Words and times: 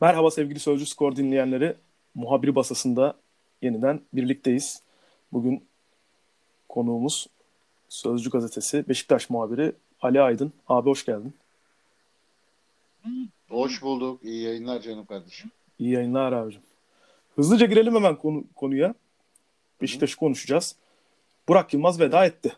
Merhaba 0.00 0.30
sevgili 0.30 0.58
Sözcü 0.58 0.86
Skor 0.86 1.16
dinleyenleri. 1.16 1.76
Muhabiri 2.14 2.54
Basası'nda 2.54 3.14
yeniden 3.62 4.00
birlikteyiz. 4.12 4.82
Bugün 5.32 5.64
konuğumuz 6.68 7.26
Sözcü 7.88 8.30
Gazetesi 8.30 8.88
Beşiktaş 8.88 9.30
muhabiri 9.30 9.72
Ali 10.00 10.20
Aydın. 10.20 10.52
Abi 10.68 10.90
hoş 10.90 11.04
geldin. 11.04 11.34
Hoş 13.48 13.82
bulduk. 13.82 14.24
İyi 14.24 14.42
yayınlar 14.42 14.80
canım 14.80 15.06
kardeşim. 15.06 15.50
İyi 15.78 15.90
yayınlar 15.90 16.32
abicim. 16.32 16.62
Hızlıca 17.36 17.66
girelim 17.66 17.94
hemen 17.94 18.16
konu, 18.16 18.44
konuya. 18.56 18.94
Beşiktaş'ı 19.82 20.16
konuşacağız. 20.16 20.76
Burak 21.48 21.74
Yılmaz 21.74 22.00
veda 22.00 22.26
etti. 22.26 22.56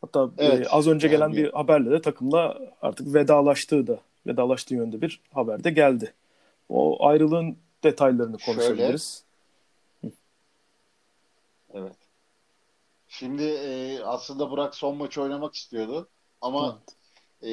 Hatta 0.00 0.30
evet, 0.38 0.66
e, 0.66 0.70
az 0.70 0.86
önce 0.86 1.08
gelen 1.08 1.28
yani... 1.28 1.36
bir 1.36 1.52
haberle 1.52 1.90
de 1.90 2.00
takımla 2.00 2.58
artık 2.82 3.14
vedalaştığı 3.14 3.86
da 3.86 4.00
vedalaştığı 4.26 4.74
yönde 4.74 5.00
bir 5.00 5.20
haber 5.32 5.64
de 5.64 5.70
geldi. 5.70 6.14
O 6.68 7.06
ayrılığın 7.06 7.56
detaylarını 7.82 8.38
konuşabiliriz. 8.38 9.24
Şöyle, 10.02 10.14
evet. 11.74 11.96
Şimdi 13.08 13.42
e, 13.42 14.00
aslında 14.04 14.50
Burak 14.50 14.74
son 14.74 14.96
maçı 14.96 15.22
oynamak 15.22 15.54
istiyordu 15.54 16.08
ama 16.40 16.78
evet. 17.42 17.52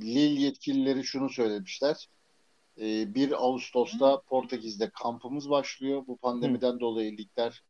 Lille 0.00 0.40
yetkilileri 0.40 1.04
şunu 1.04 1.28
söylemişler. 1.30 2.08
E, 2.80 3.14
1 3.14 3.44
Ağustos'ta 3.44 4.20
Portekiz'de 4.20 4.90
kampımız 4.90 5.50
başlıyor. 5.50 6.02
Bu 6.06 6.16
pandemiden 6.16 6.72
Hı. 6.72 6.80
dolayı 6.80 7.16
ligler 7.16 7.62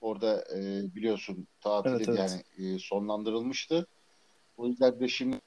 orada 0.00 0.44
e, 0.54 0.82
biliyorsun 0.94 1.46
tatili 1.60 1.94
evet, 1.94 2.08
evet. 2.08 2.18
yani 2.58 2.74
e, 2.74 2.78
sonlandırılmıştı. 2.78 3.86
O 4.56 4.66
yüzden 4.66 5.00
de 5.00 5.08
şimdi 5.08 5.40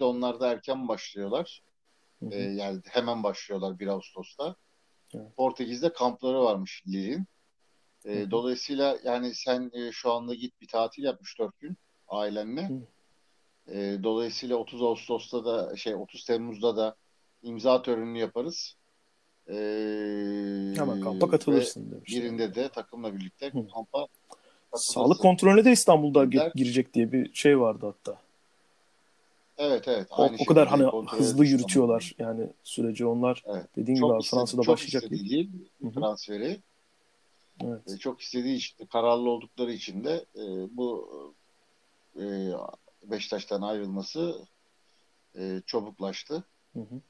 de 0.00 0.04
onlar 0.04 0.40
da 0.40 0.52
erken 0.52 0.88
başlıyorlar. 0.88 1.62
Hı 2.20 2.26
hı. 2.26 2.34
E, 2.34 2.42
yani 2.42 2.80
hemen 2.84 3.22
başlıyorlar 3.22 3.78
1 3.78 3.86
Ağustos'ta. 3.86 4.56
Evet. 5.14 5.36
Portekiz'de 5.36 5.92
kampları 5.92 6.40
varmış 6.40 6.82
Lille'in. 6.88 7.26
E, 8.04 8.30
dolayısıyla 8.30 8.98
yani 9.04 9.34
sen 9.34 9.70
e, 9.74 9.92
şu 9.92 10.12
anda 10.12 10.34
git 10.34 10.60
bir 10.60 10.68
tatil 10.68 11.02
yap 11.02 11.20
4 11.38 11.60
gün 11.60 11.76
ailenle. 12.08 12.70
E, 13.68 13.98
dolayısıyla 14.02 14.56
30 14.56 14.82
Ağustos'ta 14.82 15.44
da 15.44 15.76
şey 15.76 15.94
30 15.94 16.24
Temmuz'da 16.24 16.76
da 16.76 16.96
imza 17.42 17.82
törenini 17.82 18.18
yaparız. 18.18 18.76
E, 19.48 19.54
Hemen 20.76 21.00
kampa 21.00 21.28
katılırsın 21.28 21.90
demişler. 21.90 22.22
Birinde 22.22 22.54
de 22.54 22.68
takımla 22.68 23.14
birlikte 23.14 23.46
Hı. 23.46 23.66
kampa 23.74 24.06
Sağlık 24.74 25.20
kontrolüne 25.20 25.64
de 25.64 25.72
İstanbul'da 25.72 26.24
Gider. 26.24 26.52
girecek 26.54 26.94
diye 26.94 27.12
bir 27.12 27.34
şey 27.34 27.60
vardı 27.60 27.86
hatta. 27.86 28.18
Evet 29.58 29.88
evet. 29.88 30.06
O, 30.10 30.30
o 30.38 30.44
kadar 30.44 30.68
hani 30.68 31.06
hızlı 31.10 31.46
yürütüyorlar 31.46 32.14
yani 32.18 32.50
süreci 32.62 33.06
onlar. 33.06 33.42
Evet. 33.46 33.66
Dediğin 33.76 33.98
çok 33.98 34.10
gibi 34.10 34.22
istedi, 34.22 34.38
Fransa'da 34.38 34.62
çok 34.62 34.72
başlayacak. 34.72 35.10
Değil, 35.10 35.50
transferi. 35.94 36.60
Evet. 37.64 37.90
E, 37.94 37.98
çok 37.98 38.20
istediği 38.20 38.56
için, 38.56 38.86
kararlı 38.86 39.30
oldukları 39.30 39.72
için 39.72 40.04
de 40.04 40.24
e, 40.34 40.42
bu 40.76 41.10
e, 42.16 42.24
Beşiktaş'tan 43.02 43.62
ayrılması 43.62 44.38
e, 45.38 45.62
çabuklaştı. 45.66 46.44
Hı 46.72 46.80
hı. 46.80 47.00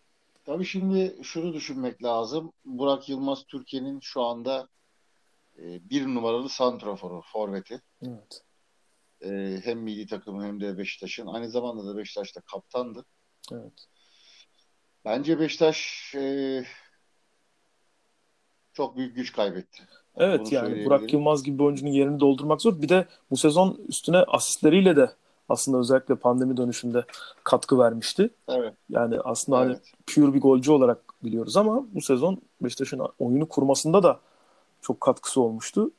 Tabii 0.45 0.65
şimdi 0.65 1.17
şunu 1.23 1.53
düşünmek 1.53 2.03
lazım. 2.03 2.53
Burak 2.65 3.09
Yılmaz 3.09 3.45
Türkiye'nin 3.45 4.01
şu 4.01 4.23
anda 4.23 4.69
e, 5.59 5.91
bir 5.91 6.07
numaralı 6.07 6.49
santraforu, 6.49 7.23
forveti. 7.33 7.83
Evet. 8.03 8.43
E, 9.25 9.61
hem 9.65 9.79
milli 9.79 10.07
takımı 10.07 10.45
hem 10.45 10.61
de 10.61 10.79
Beşiktaş'ın. 10.79 11.27
Aynı 11.27 11.51
zamanda 11.51 11.87
da 11.87 11.97
Beşiktaş'ta 11.97 12.41
kaptandı. 12.41 13.05
Evet. 13.53 13.87
Bence 15.05 15.41
Beşiktaş 15.41 16.13
e, 16.15 16.65
çok 18.73 18.97
büyük 18.97 19.17
güç 19.17 19.33
kaybetti. 19.33 19.83
Evet 20.17 20.41
Bunu 20.41 20.55
yani 20.55 20.85
Burak 20.85 21.13
Yılmaz 21.13 21.43
gibi 21.43 21.59
bir 21.59 21.65
oyuncunun 21.65 21.91
yerini 21.91 22.21
doldurmak 22.21 22.63
zor. 22.63 22.83
Bir 22.83 22.89
de 22.89 23.07
bu 23.31 23.37
sezon 23.37 23.81
üstüne 23.89 24.19
asistleriyle 24.19 24.97
de 24.97 25.11
aslında 25.49 25.79
özellikle 25.79 26.15
pandemi 26.15 26.57
dönüşünde 26.57 27.05
katkı 27.45 27.79
vermişti. 27.79 28.31
Evet. 28.49 28.75
Yani 28.89 29.21
aslında 29.21 29.59
hani 29.59 29.73
evet. 29.73 29.93
hani 29.93 30.27
pure 30.27 30.35
bir 30.35 30.41
golcü 30.41 30.73
olarak 30.73 31.25
biliyoruz 31.25 31.57
ama 31.57 31.87
bu 31.95 32.01
sezon 32.01 32.43
Beşiktaş'ın 32.61 33.03
oyunu 33.19 33.49
kurmasında 33.49 34.03
da 34.03 34.21
çok 34.83 35.01
katkısı 35.01 35.41
olmuştu. 35.41 35.91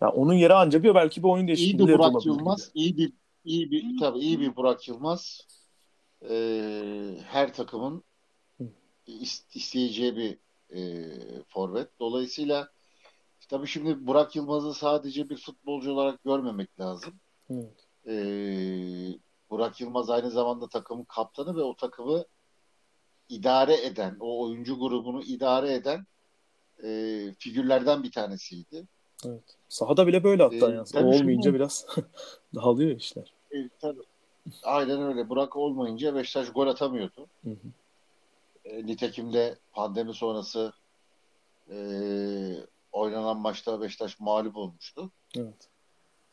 Yani 0.00 0.12
onun 0.12 0.34
yeri 0.34 0.54
ancak 0.54 0.82
bir 0.82 0.94
belki 0.94 1.22
bir 1.22 1.28
oyun 1.28 1.48
değişikliği 1.48 1.82
İyi 1.82 1.88
bir 1.88 1.98
Burak 1.98 2.26
Yılmaz, 2.26 2.70
iyi 2.74 2.96
bir 2.96 3.12
iyi 3.44 3.70
bir 3.70 3.98
tabii 4.00 4.18
iyi 4.18 4.40
bir 4.40 4.56
Burak 4.56 4.88
Yılmaz. 4.88 5.46
Ee, 6.30 7.14
her 7.26 7.54
takımın 7.54 8.04
isteyeceği 9.54 10.16
bir 10.16 10.38
e, 10.76 11.12
forvet. 11.48 11.88
Dolayısıyla 12.00 12.68
tabii 13.48 13.66
şimdi 13.66 14.06
Burak 14.06 14.36
Yılmaz'ı 14.36 14.74
sadece 14.74 15.28
bir 15.28 15.36
futbolcu 15.36 15.92
olarak 15.92 16.24
görmemek 16.24 16.80
lazım. 16.80 17.14
Evet. 17.50 17.86
Ee, 18.06 19.18
Burak 19.50 19.80
Yılmaz 19.80 20.10
aynı 20.10 20.30
zamanda 20.30 20.68
takımın 20.68 21.04
kaptanı 21.04 21.56
ve 21.56 21.62
o 21.62 21.76
takımı 21.76 22.24
idare 23.28 23.86
eden, 23.86 24.16
o 24.20 24.42
oyuncu 24.44 24.78
grubunu 24.78 25.22
idare 25.22 25.74
eden 25.74 26.06
e, 26.84 26.88
figürlerden 27.38 28.02
bir 28.02 28.10
tanesiydi. 28.12 28.88
Evet. 29.26 29.42
Sahada 29.68 30.06
bile 30.06 30.24
böyle 30.24 30.42
hatta 30.42 30.72
ee, 30.72 30.74
yani. 30.74 30.86
O 30.94 30.98
olmayınca 30.98 31.54
biraz 31.54 31.86
dağılıyor 32.54 32.96
işler. 32.96 33.32
E, 33.50 33.68
tabii. 33.80 34.02
Aynen 34.62 35.02
öyle. 35.02 35.28
Burak 35.28 35.56
olmayınca 35.56 36.14
Beşiktaş 36.14 36.52
gol 36.52 36.66
atamıyordu. 36.66 37.26
Hı 37.44 37.50
hı. 37.50 37.68
E, 38.64 38.86
nitekim 38.86 39.32
de 39.32 39.58
pandemi 39.72 40.14
sonrası 40.14 40.72
e, 41.70 41.78
oynanan 42.92 43.36
maçta 43.36 43.80
Beşiktaş 43.80 44.20
mağlup 44.20 44.56
olmuştu. 44.56 45.10
Evet. 45.36 45.68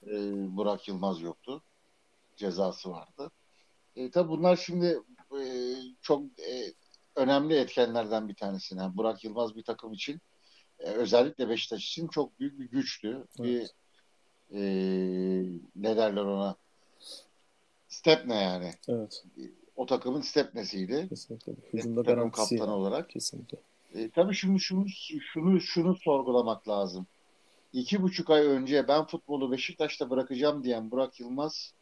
E, 0.08 0.12
Burak 0.58 0.88
Yılmaz 0.88 1.22
yoktu. 1.22 1.62
Cezası 2.36 2.92
vardı. 2.92 3.32
E, 3.96 4.12
tabii 4.12 4.30
bunlar 4.30 4.56
şimdi 4.56 5.00
e, 5.32 5.44
çok 6.02 6.24
e, 6.24 6.74
önemli 7.16 7.56
etkenlerden 7.56 8.28
bir 8.28 8.36
tanesi. 8.36 8.76
Yani 8.76 8.98
Burak 8.98 9.24
Yılmaz 9.24 9.56
bir 9.56 9.64
takım 9.64 9.94
için 9.94 10.22
özellikle 10.80 11.50
Beşiktaş 11.50 11.88
için 11.88 12.08
çok 12.08 12.40
büyük 12.40 12.60
bir 12.60 12.70
güçtü. 12.70 13.24
Evet. 13.40 13.40
Bir 13.40 13.70
e, 14.54 14.62
ne 15.76 15.98
derler 15.98 16.22
ona 16.22 16.56
step 17.88 18.26
ne 18.26 18.36
yani. 18.36 18.74
Evet. 18.88 19.24
O 19.76 19.86
takımın 19.86 20.22
step 20.22 20.56
nesiydi. 20.56 21.06
Kesinlikle. 21.10 21.54
Hücumda 21.74 22.04
takım 22.04 22.32
kaptanı 22.32 22.60
yani. 22.60 22.72
olarak. 22.72 23.10
Kesinlikle. 23.10 23.58
E, 23.96 24.10
tabii 24.10 24.34
şunu, 24.34 24.60
şunu, 24.60 24.86
şunu, 25.34 25.62
şunu 25.62 25.96
sorgulamak 25.96 26.68
lazım. 26.68 27.08
İki 27.74 28.02
buçuk 28.02 28.30
ay 28.30 28.46
önce 28.46 28.88
ben 28.88 29.06
futbolu 29.06 29.52
Beşiktaş'ta 29.52 30.10
bırakacağım 30.10 30.64
diyen 30.64 30.92
Burak 30.92 31.20
Yılmaz 31.20 31.74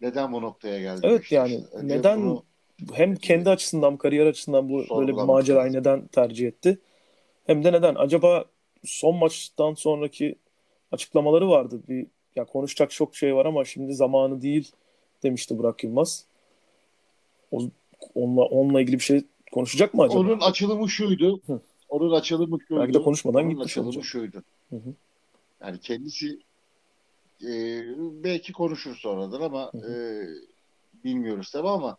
neden 0.00 0.32
bu 0.32 0.42
noktaya 0.42 0.80
geldi? 0.80 1.00
Evet 1.02 1.20
Beşiktaş'ta? 1.20 1.54
yani 1.54 1.64
Önce 1.72 1.98
neden 1.98 2.22
bunu, 2.22 2.44
hem 2.92 3.16
kendi 3.16 3.50
açısından 3.50 3.96
kariyer 3.96 4.26
açısından 4.26 4.68
bu 4.68 4.98
böyle 4.98 5.16
bir 5.16 5.22
macerayı 5.22 5.72
neden 5.72 6.06
tercih 6.06 6.48
etti? 6.48 6.78
Hem 7.48 7.64
de 7.64 7.72
neden? 7.72 7.94
Acaba 7.94 8.44
son 8.84 9.16
maçtan 9.16 9.74
sonraki 9.74 10.36
açıklamaları 10.92 11.48
vardı. 11.48 11.80
Bir 11.88 12.06
ya 12.36 12.44
konuşacak 12.44 12.90
çok 12.90 13.16
şey 13.16 13.34
var 13.34 13.46
ama 13.46 13.64
şimdi 13.64 13.94
zamanı 13.94 14.42
değil 14.42 14.72
demişti 15.22 15.58
Burak 15.58 15.84
Yılmaz. 15.84 16.24
O, 17.50 17.62
onunla, 18.14 18.42
onunla 18.42 18.80
ilgili 18.80 18.96
bir 18.96 19.02
şey 19.02 19.24
konuşacak 19.52 19.94
mı 19.94 20.02
acaba? 20.02 20.20
Onun 20.20 20.40
açılımı 20.40 20.88
şuydu. 20.88 21.40
Hı. 21.46 21.60
Onun 21.88 22.12
açılımı 22.12 22.58
şuydu. 22.68 22.80
Belki 22.80 22.94
de 22.94 23.02
konuşmadan 23.02 23.40
Onun 23.40 23.50
gitmiş 23.50 23.66
açılımı 23.66 23.88
olacak. 23.88 24.04
şuydu. 24.04 24.42
Hı 24.70 24.76
hı. 24.76 24.94
Yani 25.60 25.80
kendisi 25.80 26.38
e, 27.42 27.50
belki 28.24 28.52
konuşur 28.52 28.96
sonradan 28.96 29.40
ama 29.40 29.72
hı 29.72 29.78
hı. 29.78 29.92
E, 29.92 31.04
bilmiyoruz 31.04 31.50
tabi 31.50 31.68
ama 31.68 31.96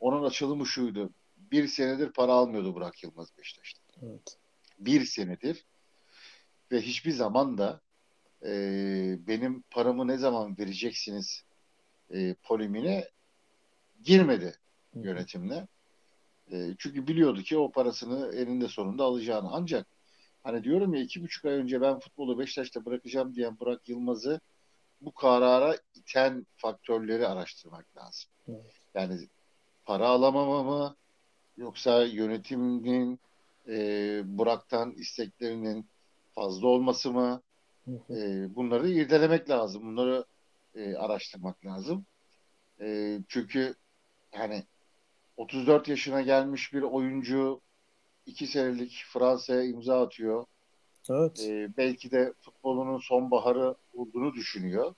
onun 0.00 0.24
açılımı 0.24 0.66
şuydu. 0.66 1.10
Bir 1.52 1.68
senedir 1.68 2.12
para 2.12 2.32
almıyordu 2.32 2.74
Burak 2.74 3.02
Yılmaz 3.02 3.28
Beşiktaş'ta. 3.38 3.80
Evet 4.02 4.36
bir 4.78 5.04
senedir 5.04 5.66
ve 6.72 6.80
hiçbir 6.80 7.12
zaman 7.12 7.58
da 7.58 7.80
e, 8.42 8.50
benim 9.26 9.62
paramı 9.62 10.08
ne 10.08 10.18
zaman 10.18 10.58
vereceksiniz 10.58 11.44
e, 12.10 12.34
polimine 12.34 13.08
girmedi 14.02 14.54
yönetimle. 14.94 15.68
E, 16.52 16.74
çünkü 16.78 17.06
biliyordu 17.06 17.42
ki 17.42 17.58
o 17.58 17.70
parasını 17.72 18.34
elinde 18.34 18.68
sonunda 18.68 19.04
alacağını. 19.04 19.48
Ancak 19.52 19.86
hani 20.42 20.64
diyorum 20.64 20.94
ya 20.94 21.02
iki 21.02 21.22
buçuk 21.22 21.44
ay 21.44 21.54
önce 21.54 21.80
ben 21.80 21.98
futbolu 21.98 22.38
Beşiktaş'ta 22.38 22.84
bırakacağım 22.84 23.34
diyen 23.34 23.60
Burak 23.60 23.88
Yılmaz'ı 23.88 24.40
bu 25.00 25.14
karara 25.14 25.76
iten 25.94 26.46
faktörleri 26.56 27.26
araştırmak 27.26 27.96
lazım. 27.96 28.30
Yani 28.94 29.28
para 29.84 30.08
alamama 30.08 30.62
mı 30.62 30.96
yoksa 31.56 32.04
yönetimin 32.04 33.20
e, 33.68 33.78
Burak'tan 34.24 34.92
isteklerinin 34.92 35.86
fazla 36.34 36.68
olması 36.68 37.12
mı? 37.12 37.42
E, 38.10 38.54
bunları 38.54 38.88
irdelemek 38.88 39.50
lazım. 39.50 39.82
Bunları 39.82 40.24
e, 40.74 40.94
araştırmak 40.94 41.66
lazım. 41.66 42.06
E, 42.80 43.18
çünkü 43.28 43.74
hani 44.32 44.64
34 45.36 45.88
yaşına 45.88 46.22
gelmiş 46.22 46.72
bir 46.72 46.82
oyuncu 46.82 47.60
2 48.26 48.46
senelik 48.46 49.04
Fransa'ya 49.08 49.62
imza 49.62 50.02
atıyor. 50.02 50.46
Evet. 51.10 51.40
Ee, 51.40 51.68
belki 51.76 52.10
de 52.10 52.32
futbolunun 52.40 52.98
sonbaharı 52.98 53.74
olduğunu 53.94 54.34
düşünüyor. 54.34 54.94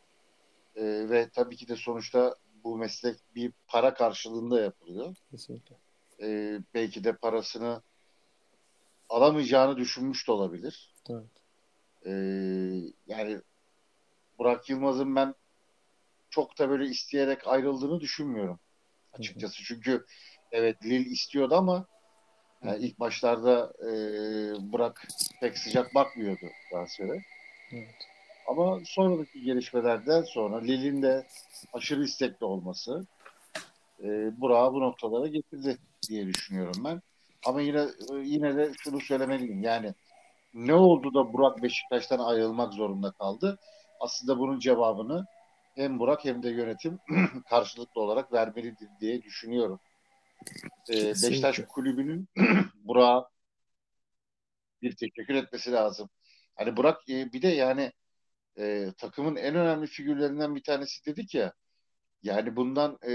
Ee, 0.76 0.82
ve 0.84 1.28
tabii 1.28 1.56
ki 1.56 1.68
de 1.68 1.76
sonuçta 1.76 2.34
bu 2.64 2.76
meslek 2.76 3.16
bir 3.34 3.52
para 3.66 3.94
karşılığında 3.94 4.60
yapılıyor. 4.60 5.16
Kesinlikle. 5.30 5.76
Ee, 6.22 6.60
belki 6.74 7.04
de 7.04 7.16
parasını 7.16 7.82
alamayacağını 9.08 9.76
düşünmüş 9.76 10.28
de 10.28 10.32
olabilir. 10.32 10.94
Evet. 11.10 11.26
Ee, 12.06 12.10
yani 13.06 13.40
Burak 14.38 14.70
Yılmaz'ın 14.70 15.16
ben 15.16 15.34
çok 16.30 16.58
da 16.58 16.70
böyle 16.70 16.86
isteyerek 16.86 17.46
ayrıldığını 17.46 18.00
düşünmüyorum 18.00 18.60
açıkçası. 19.12 19.58
Hı 19.58 19.60
hı. 19.60 19.64
Çünkü 19.64 20.06
evet 20.52 20.84
Lil 20.84 21.06
istiyordu 21.06 21.54
ama 21.54 21.86
yani 22.64 22.84
ilk 22.84 23.00
başlarda 23.00 23.72
e, 23.80 23.92
Burak 24.72 25.08
pek 25.40 25.58
sıcak 25.58 25.94
bakmıyordu 25.94 26.46
transfere. 26.70 27.22
Evet. 27.72 27.94
Ama 28.48 28.80
sonraki 28.84 29.42
gelişmelerden 29.42 30.22
sonra 30.22 30.60
Lil'in 30.60 31.02
de 31.02 31.26
aşırı 31.72 32.04
istekli 32.04 32.46
olması 32.46 33.06
e, 34.02 34.06
Burak'ı 34.40 34.74
bu 34.74 34.80
noktalara 34.80 35.26
getirdi 35.26 35.78
diye 36.08 36.26
düşünüyorum 36.26 36.84
ben. 36.84 37.02
Ama 37.48 37.60
yine 37.60 37.86
yine 38.22 38.56
de 38.56 38.72
şunu 38.78 39.00
söylemeliyim. 39.00 39.62
Yani 39.62 39.94
ne 40.54 40.74
oldu 40.74 41.14
da 41.14 41.32
Burak 41.32 41.62
Beşiktaş'tan 41.62 42.18
ayrılmak 42.18 42.74
zorunda 42.74 43.12
kaldı? 43.12 43.58
Aslında 44.00 44.38
bunun 44.38 44.58
cevabını 44.58 45.26
hem 45.74 45.98
Burak 45.98 46.24
hem 46.24 46.42
de 46.42 46.48
yönetim 46.48 46.98
karşılıklı 47.50 48.00
olarak 48.00 48.32
vermelidir 48.32 48.88
diye 49.00 49.22
düşünüyorum. 49.22 49.80
Ee, 50.90 51.08
Beşiktaş 51.08 51.60
kulübünün 51.68 52.28
Burak'a 52.74 53.28
bir 54.82 54.96
teşekkür 54.96 55.34
etmesi 55.34 55.72
lazım. 55.72 56.08
Hani 56.54 56.76
Burak 56.76 57.08
e, 57.08 57.32
bir 57.32 57.42
de 57.42 57.48
yani 57.48 57.92
e, 58.58 58.92
takımın 58.98 59.36
en 59.36 59.54
önemli 59.54 59.86
figürlerinden 59.86 60.54
bir 60.54 60.62
tanesi 60.62 61.06
dedik 61.06 61.34
ya 61.34 61.52
yani 62.22 62.56
bundan 62.56 62.98
e, 63.02 63.12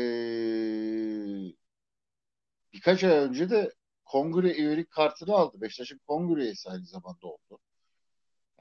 birkaç 2.74 3.04
ay 3.04 3.12
önce 3.12 3.50
de 3.50 3.72
kongre 4.06 4.54
üyelik 4.54 4.92
kartını 4.92 5.34
aldı. 5.34 5.62
Beşiktaş'ın 5.62 6.02
kongre 6.08 6.42
üyesi 6.44 6.70
aynı 6.70 6.86
zamanda 6.86 7.28
oldu. 7.28 7.60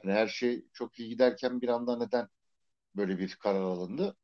Yani 0.04 0.14
her 0.14 0.28
şey 0.28 0.66
çok 0.72 0.98
iyi 0.98 1.08
giderken 1.08 1.60
bir 1.60 1.68
anda 1.68 1.96
neden 1.98 2.28
böyle 2.96 3.18
bir 3.18 3.36
karar 3.36 3.60
alındı? 3.62 4.16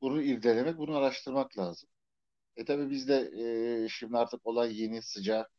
Bunu 0.00 0.22
irdelemek, 0.22 0.78
bunu 0.78 0.96
araştırmak 0.96 1.58
lazım. 1.58 1.88
E 2.56 2.64
tabi 2.64 2.90
bizde 2.90 3.30
e, 3.84 3.88
şimdi 3.88 4.18
artık 4.18 4.46
olay 4.46 4.82
yeni, 4.82 5.02
sıcak. 5.02 5.50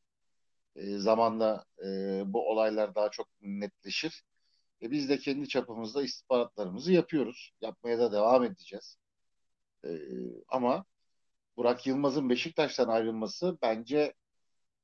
E, 0.75 0.97
zamanla 0.97 1.65
e, 1.85 1.87
bu 2.25 2.49
olaylar 2.51 2.95
daha 2.95 3.11
çok 3.11 3.27
netleşir. 3.41 4.23
E, 4.81 4.91
biz 4.91 5.09
de 5.09 5.19
kendi 5.19 5.47
çapımızda 5.49 6.03
istihbaratlarımızı 6.03 6.93
yapıyoruz. 6.93 7.51
Yapmaya 7.61 7.99
da 7.99 8.11
devam 8.11 8.43
edeceğiz. 8.43 8.97
E, 9.85 9.89
ama 10.49 10.85
Burak 11.57 11.87
Yılmaz'ın 11.87 12.29
Beşiktaş'tan 12.29 12.87
ayrılması 12.87 13.57
bence 13.61 14.13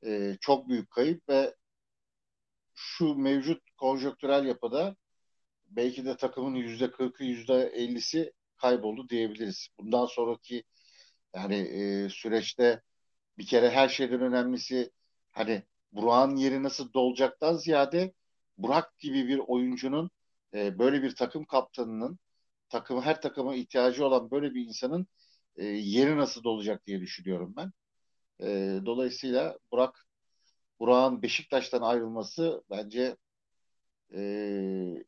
e, 0.05 0.38
çok 0.41 0.69
büyük 0.69 0.91
kayıp 0.91 1.29
ve 1.29 1.55
şu 2.75 3.15
mevcut 3.15 3.61
konjonktürel 3.77 4.45
yapıda 4.45 4.95
belki 5.67 6.05
de 6.05 6.17
takımın 6.17 6.55
yüzde 6.55 6.91
kırkı 6.91 7.23
yüzde 7.23 7.55
ellisi 7.75 8.33
kayboldu 8.57 9.09
diyebiliriz. 9.09 9.67
Bundan 9.79 10.05
sonraki 10.05 10.63
yani 11.35 11.55
e, 11.55 12.09
süreçte 12.09 12.81
bir 13.38 13.45
kere 13.47 13.69
her 13.71 13.89
şeyden 13.89 14.21
önemlisi 14.21 14.91
hani 15.31 15.63
Burak'ın 15.91 16.35
yeri 16.35 16.63
nasıl 16.63 16.94
dolacaktan 16.94 17.57
ziyade 17.57 18.13
Burak 18.57 19.00
gibi 19.00 19.27
bir 19.27 19.39
oyuncunun 19.47 20.11
e, 20.53 20.79
böyle 20.79 21.03
bir 21.03 21.15
takım 21.15 21.45
kaptanının 21.45 22.19
takım 22.69 23.01
her 23.01 23.21
takıma 23.21 23.55
ihtiyacı 23.55 24.05
olan 24.05 24.31
böyle 24.31 24.53
bir 24.55 24.65
insanın 24.67 25.07
e, 25.55 25.65
yeri 25.65 26.17
nasıl 26.17 26.44
dolacak 26.44 26.88
diye 26.88 27.01
düşünüyorum 27.01 27.53
ben. 27.57 27.71
E, 28.41 28.80
dolayısıyla 28.85 29.57
Burak 29.71 30.06
Burak'ın 30.80 31.21
Beşiktaş'tan 31.21 31.81
ayrılması 31.81 32.63
bence 32.69 33.18
e, 34.13 35.03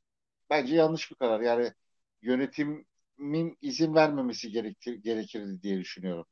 bence 0.50 0.76
yanlış 0.76 1.12
bir 1.12 1.16
karar. 1.16 1.42
Yani 1.42 1.74
yönetimin 2.22 3.58
izin 3.62 3.96
vermemesi 3.96 4.52
gerektir, 4.52 4.94
gerekirdi 4.94 5.62
diye 5.62 5.80
düşünüyorum. 5.80 6.26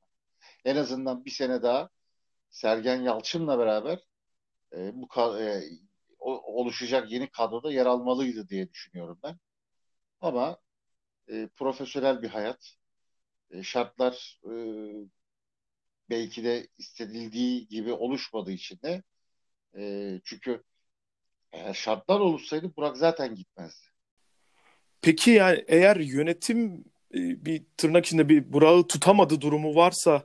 En 0.65 0.75
azından 0.75 1.25
bir 1.25 1.31
sene 1.31 1.63
daha 1.63 1.89
Sergen 2.49 3.01
Yalçın'la 3.01 3.59
beraber 3.59 3.99
e, 4.73 4.91
bu 4.95 5.07
e, 5.39 5.63
oluşacak 6.19 7.11
yeni 7.11 7.29
kadroda 7.31 7.71
yer 7.71 7.85
almalıydı 7.85 8.49
diye 8.49 8.69
düşünüyorum 8.69 9.19
ben. 9.23 9.39
Ama 10.21 10.57
e, 11.29 11.47
profesyonel 11.47 12.21
bir 12.21 12.29
hayat, 12.29 12.75
e, 13.51 13.63
şartlar 13.63 14.41
e, 14.45 14.53
belki 16.13 16.43
de 16.43 16.67
istedildiği 16.77 17.67
gibi 17.67 17.93
oluşmadığı 17.93 18.51
için 18.51 18.79
de 18.83 19.03
e, 19.77 20.11
çünkü 20.23 20.63
eğer 21.51 21.73
şartlar 21.73 22.19
oluşsaydı 22.19 22.75
Burak 22.77 22.97
zaten 22.97 23.35
gitmezdi. 23.35 23.87
Peki 25.01 25.31
yani 25.31 25.63
eğer 25.67 25.95
yönetim 25.95 26.85
e, 27.13 27.45
bir 27.45 27.63
tırnak 27.77 28.05
içinde 28.05 28.29
bir 28.29 28.53
Burak'ı 28.53 28.87
tutamadı 28.87 29.41
durumu 29.41 29.75
varsa 29.75 30.23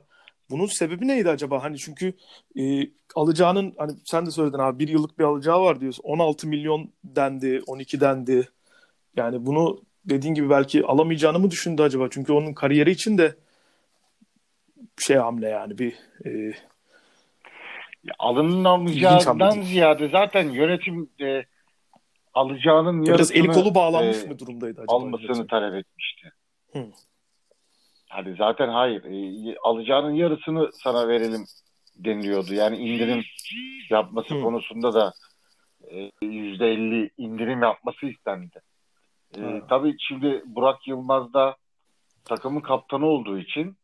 bunun 0.49 0.65
sebebi 0.65 1.07
neydi 1.07 1.29
acaba? 1.29 1.63
Hani 1.63 1.77
çünkü 1.77 2.13
e, 2.59 2.89
alacağının 3.15 3.73
hani 3.77 3.91
sen 4.05 4.25
de 4.25 4.31
söyledin 4.31 4.59
abi 4.59 4.79
bir 4.79 4.87
yıllık 4.87 5.19
bir 5.19 5.23
alacağı 5.23 5.61
var 5.61 5.81
diyorsun. 5.81 6.03
16 6.03 6.47
milyon 6.47 6.93
dendi, 7.03 7.61
12 7.67 7.99
dendi. 7.99 8.49
Yani 9.15 9.45
bunu 9.45 9.83
dediğin 10.05 10.33
gibi 10.33 10.49
belki 10.49 10.85
alamayacağını 10.85 11.39
mı 11.39 11.51
düşündü 11.51 11.81
acaba? 11.81 12.07
Çünkü 12.11 12.33
onun 12.33 12.53
kariyeri 12.53 12.91
için 12.91 13.17
de 13.17 13.35
şey 14.97 15.17
hamle 15.17 15.49
yani 15.49 15.77
bir 15.77 15.93
e, 16.25 16.53
alınmayacağından 18.19 19.51
ziyade 19.61 20.09
zaten 20.09 20.49
yönetim 20.49 21.09
e, 21.21 21.43
alacağının 22.33 23.05
Biraz 23.05 23.31
eli 23.31 23.47
kolu 23.47 23.75
bağlanmış 23.75 24.23
e, 24.23 24.27
mı 24.27 24.39
durumdaydı 24.39 24.81
acaba? 24.81 24.95
Almasını 24.95 25.27
yönetim? 25.27 25.47
talep 25.47 25.73
etmişti. 25.73 26.31
Hı. 26.73 26.85
Hani 28.09 28.35
zaten 28.35 28.69
hayır. 28.69 29.03
E, 29.03 29.55
alacağının 29.63 30.13
yarısını 30.13 30.69
sana 30.73 31.07
verelim 31.07 31.45
deniliyordu. 31.95 32.53
Yani 32.53 32.77
indirim 32.77 33.23
yapması 33.89 34.35
Hı. 34.35 34.41
konusunda 34.41 34.93
da 34.93 35.13
yüzde 36.21 36.67
elli 36.67 37.09
indirim 37.17 37.61
yapması 37.61 38.05
istendi. 38.05 38.61
E, 39.37 39.61
tabii 39.69 39.95
şimdi 40.07 40.43
Burak 40.45 40.87
Yılmaz 40.87 41.33
da 41.33 41.55
takımın 42.25 42.61
kaptanı 42.61 43.05
olduğu 43.05 43.39
için 43.39 43.77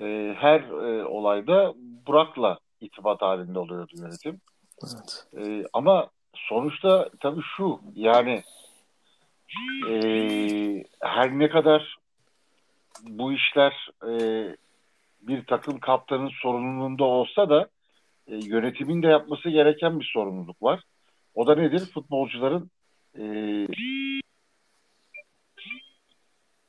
e, 0.00 0.34
her 0.38 0.60
e, 0.60 1.04
olayda 1.04 1.74
Burak'la 2.06 2.58
itibat 2.80 3.22
halinde 3.22 3.58
oluyordu 3.58 3.92
yönetim. 3.96 4.40
Evet. 4.82 5.26
E, 5.46 5.64
ama 5.72 6.10
sonuçta 6.34 7.10
tabii 7.20 7.42
şu 7.56 7.80
yani 7.94 8.42
e, 9.90 9.94
her 11.00 11.38
ne 11.38 11.48
kadar 11.48 11.96
bu 13.02 13.32
işler 13.32 13.90
e, 14.08 14.12
bir 15.22 15.46
takım 15.46 15.80
kaptanın 15.80 16.30
sorumluluğunda 16.42 17.04
olsa 17.04 17.50
da 17.50 17.68
e, 18.26 18.36
yönetimin 18.36 19.02
de 19.02 19.06
yapması 19.06 19.50
gereken 19.50 20.00
bir 20.00 20.10
sorumluluk 20.14 20.62
var. 20.62 20.82
O 21.34 21.46
da 21.46 21.54
nedir? 21.54 21.90
Futbolcuların 21.94 22.70
e, 23.18 23.24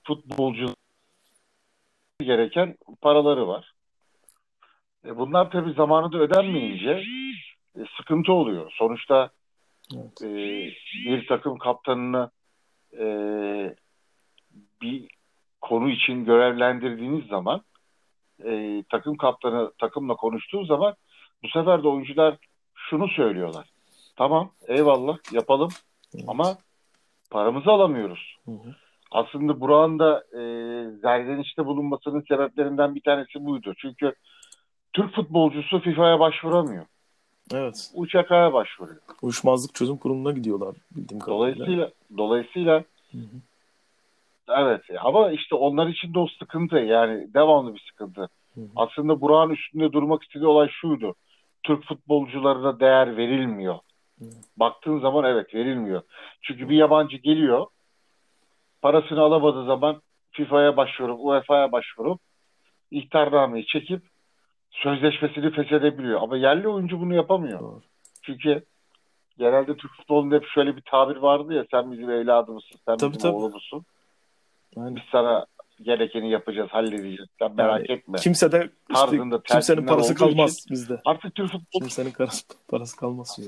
futbolcu 0.04 0.76
gereken 2.20 2.76
paraları 3.02 3.48
var. 3.48 3.74
E, 5.06 5.18
bunlar 5.18 5.52
tabii 5.52 5.74
zamanında 5.74 6.18
ödenmeyince 6.18 7.04
e, 7.78 7.80
sıkıntı 7.98 8.34
oluyor. 8.34 8.72
Sonuçta 8.76 9.30
evet. 9.96 10.22
e, 10.22 10.28
bir 11.06 11.28
takım 11.28 11.58
kaptanını 11.58 12.32
e, 13.00 13.06
bir 14.82 15.08
konu 15.62 15.90
için 15.90 16.26
görevlendirdiğiniz 16.26 17.28
zaman 17.28 17.62
e, 18.46 18.84
takım 18.90 19.18
kaptanı 19.18 19.72
takımla 19.78 20.16
konuştuğu 20.16 20.66
zaman 20.66 20.96
bu 21.44 21.48
sefer 21.50 21.84
de 21.84 21.88
oyuncular 21.88 22.38
şunu 22.74 23.08
söylüyorlar. 23.08 23.70
Tamam 24.16 24.52
eyvallah 24.68 25.18
yapalım 25.32 25.70
evet. 26.16 26.26
ama 26.28 26.58
paramızı 27.32 27.72
alamıyoruz. 27.72 28.38
Hı 28.46 28.52
hı. 28.52 28.76
Aslında 29.12 29.60
Burak'ın 29.60 30.00
da 30.00 30.24
e, 30.34 30.40
zerdenişte 31.02 31.66
bulunmasının 31.66 32.26
sebeplerinden 32.28 32.96
bir 32.96 33.02
tanesi 33.02 33.46
buydu. 33.46 33.74
Çünkü 33.78 34.14
Türk 34.94 35.16
futbolcusu 35.16 35.80
FIFA'ya 35.80 36.20
başvuramıyor. 36.20 36.86
Evet. 37.54 37.92
UÇK'ya 37.94 38.54
başvuruyor. 38.54 39.02
Uyuşmazlık 39.22 39.76
Çözüm 39.76 39.98
Kurumu'na 39.98 40.32
gidiyorlar 40.32 40.76
bildiğim 40.96 41.20
kadarıyla. 41.20 41.56
Dolayısıyla 41.56 41.92
dolayısıyla 42.18 42.84
hı 43.12 43.18
hı. 43.18 43.38
evet 44.50 44.82
ama 45.02 45.32
işte 45.32 45.56
onlar 45.56 45.88
için 45.88 46.14
de 46.14 46.20
o 46.20 46.28
sıkıntı 46.40 46.76
yani 46.76 47.34
devamlı 47.34 47.74
bir 47.74 47.84
sıkıntı. 47.92 48.22
Hı 48.56 48.62
hı. 48.62 48.68
Aslında 48.76 49.22
Burak'ın 49.22 49.54
üstünde 49.54 49.92
durmak 49.92 50.24
istediği 50.24 50.48
olay 50.48 50.70
şuydu. 50.82 51.16
Türk 51.64 51.86
futbolcularına 51.86 52.80
değer 52.80 53.18
verilmiyor. 53.18 53.76
Hı. 54.20 54.26
Baktığın 54.58 55.00
zaman 55.00 55.26
evet 55.26 55.56
verilmiyor. 55.56 56.02
Çünkü 56.42 56.70
bir 56.70 56.76
yabancı 56.76 57.18
geliyor 57.18 57.66
parasını 58.86 59.22
alamadığı 59.22 59.66
zaman 59.66 60.02
FIFA'ya 60.32 60.78
başvurup 60.78 61.20
UEFA'ya 61.22 61.72
başvurup 61.72 62.22
ihtarnameyi 62.92 63.66
çekip 63.66 64.02
sözleşmesini 64.72 65.52
feshedebiliyor. 65.52 66.22
Ama 66.22 66.38
yerli 66.38 66.68
oyuncu 66.68 67.00
bunu 67.00 67.16
yapamıyor. 67.16 67.60
Doğru. 67.60 67.82
Çünkü 68.22 68.64
genelde 69.38 69.78
Türk 69.78 69.92
futbolunda 69.92 70.36
hep 70.36 70.46
şöyle 70.48 70.76
bir 70.76 70.82
tabir 70.82 71.16
vardı 71.16 71.54
ya 71.54 71.66
sen 71.72 71.92
bizim 71.92 72.10
evladımızsın, 72.10 72.80
sen 72.88 72.98
tabii, 72.98 73.14
bizim 73.14 73.30
tabii. 73.30 73.38
oğlumuzsun. 73.38 73.86
Aynen. 74.78 74.96
Biz 74.96 75.04
sana 75.12 75.46
gerekeni 75.82 76.30
yapacağız, 76.30 76.70
halledeceğiz. 76.70 77.30
Sen 77.40 77.56
merak 77.56 77.90
yani, 77.90 78.00
etme. 78.00 78.18
Kimse 78.18 78.52
de 78.52 78.70
işte, 78.90 79.20
kimsenin 79.48 79.86
parası 79.86 80.16
kalmaz 80.16 80.54
için, 80.54 80.72
bizde. 80.72 81.02
Artık 81.06 81.36
Türk 81.36 81.52
futbol 81.52 81.80
kimsenin 81.80 82.12
parası, 82.12 82.46
parası 82.68 82.98
kalmaz 82.98 83.40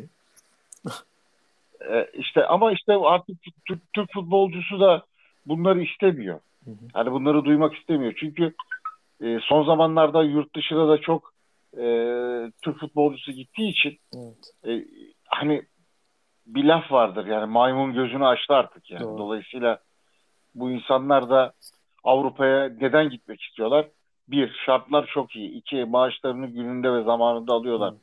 ee, 1.90 2.08
işte 2.14 2.46
ama 2.46 2.72
işte 2.72 2.94
artık 2.94 3.38
Türk, 3.68 3.94
Türk 3.94 4.14
futbolcusu 4.14 4.80
da 4.80 5.04
bunları 5.48 5.82
istemiyor. 5.82 6.40
Hı 6.66 6.72
hı. 6.72 6.88
Yani 6.96 7.12
bunları 7.12 7.46
duymak 7.46 7.76
istemiyor. 7.76 8.14
Çünkü 8.20 8.54
e, 9.22 9.40
son 9.42 9.66
zamanlarda 9.66 10.24
yurt 10.24 10.56
dışına 10.56 10.88
da 10.88 10.98
çok 10.98 11.34
e, 11.78 11.86
Türk 12.62 12.80
futbolcusu 12.80 13.32
gittiği 13.32 13.70
için 13.70 13.98
evet. 14.16 14.52
e, 14.68 14.86
hani 15.28 15.64
bir 16.46 16.64
laf 16.64 16.92
vardır 16.92 17.26
yani 17.26 17.46
maymun 17.46 17.94
gözünü 17.94 18.26
açtı 18.26 18.54
artık 18.54 18.92
yani. 18.92 19.04
Doğru. 19.04 19.18
Dolayısıyla 19.18 19.80
bu 20.56 20.72
insanlar 20.72 21.30
da 21.30 21.54
Avrupa'ya 22.04 22.70
neden 22.70 23.10
gitmek 23.10 23.42
istiyorlar? 23.42 23.88
Bir, 24.28 24.62
şartlar 24.66 25.06
çok 25.14 25.36
iyi. 25.36 25.52
İki, 25.52 25.86
maaşlarını 25.86 26.48
gününde 26.48 26.94
ve 26.94 27.04
zamanında 27.04 27.54
alıyorlar. 27.54 27.94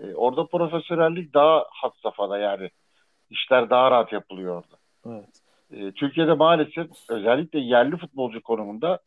Evet. 0.00 0.12
E, 0.12 0.14
orada 0.14 0.46
profesyonellik 0.46 1.34
daha 1.34 1.66
hat 1.70 1.96
safhada 2.02 2.38
yani. 2.38 2.70
İşler 3.30 3.70
daha 3.70 3.90
rahat 3.90 4.12
yapılıyor 4.12 4.56
orada. 4.56 4.76
Evet. 5.06 5.41
E, 5.72 5.92
Türkiye'de 5.92 6.32
maalesef 6.32 6.86
özellikle 7.08 7.58
yerli 7.58 7.96
futbolcu 7.96 8.42
konumunda 8.42 8.98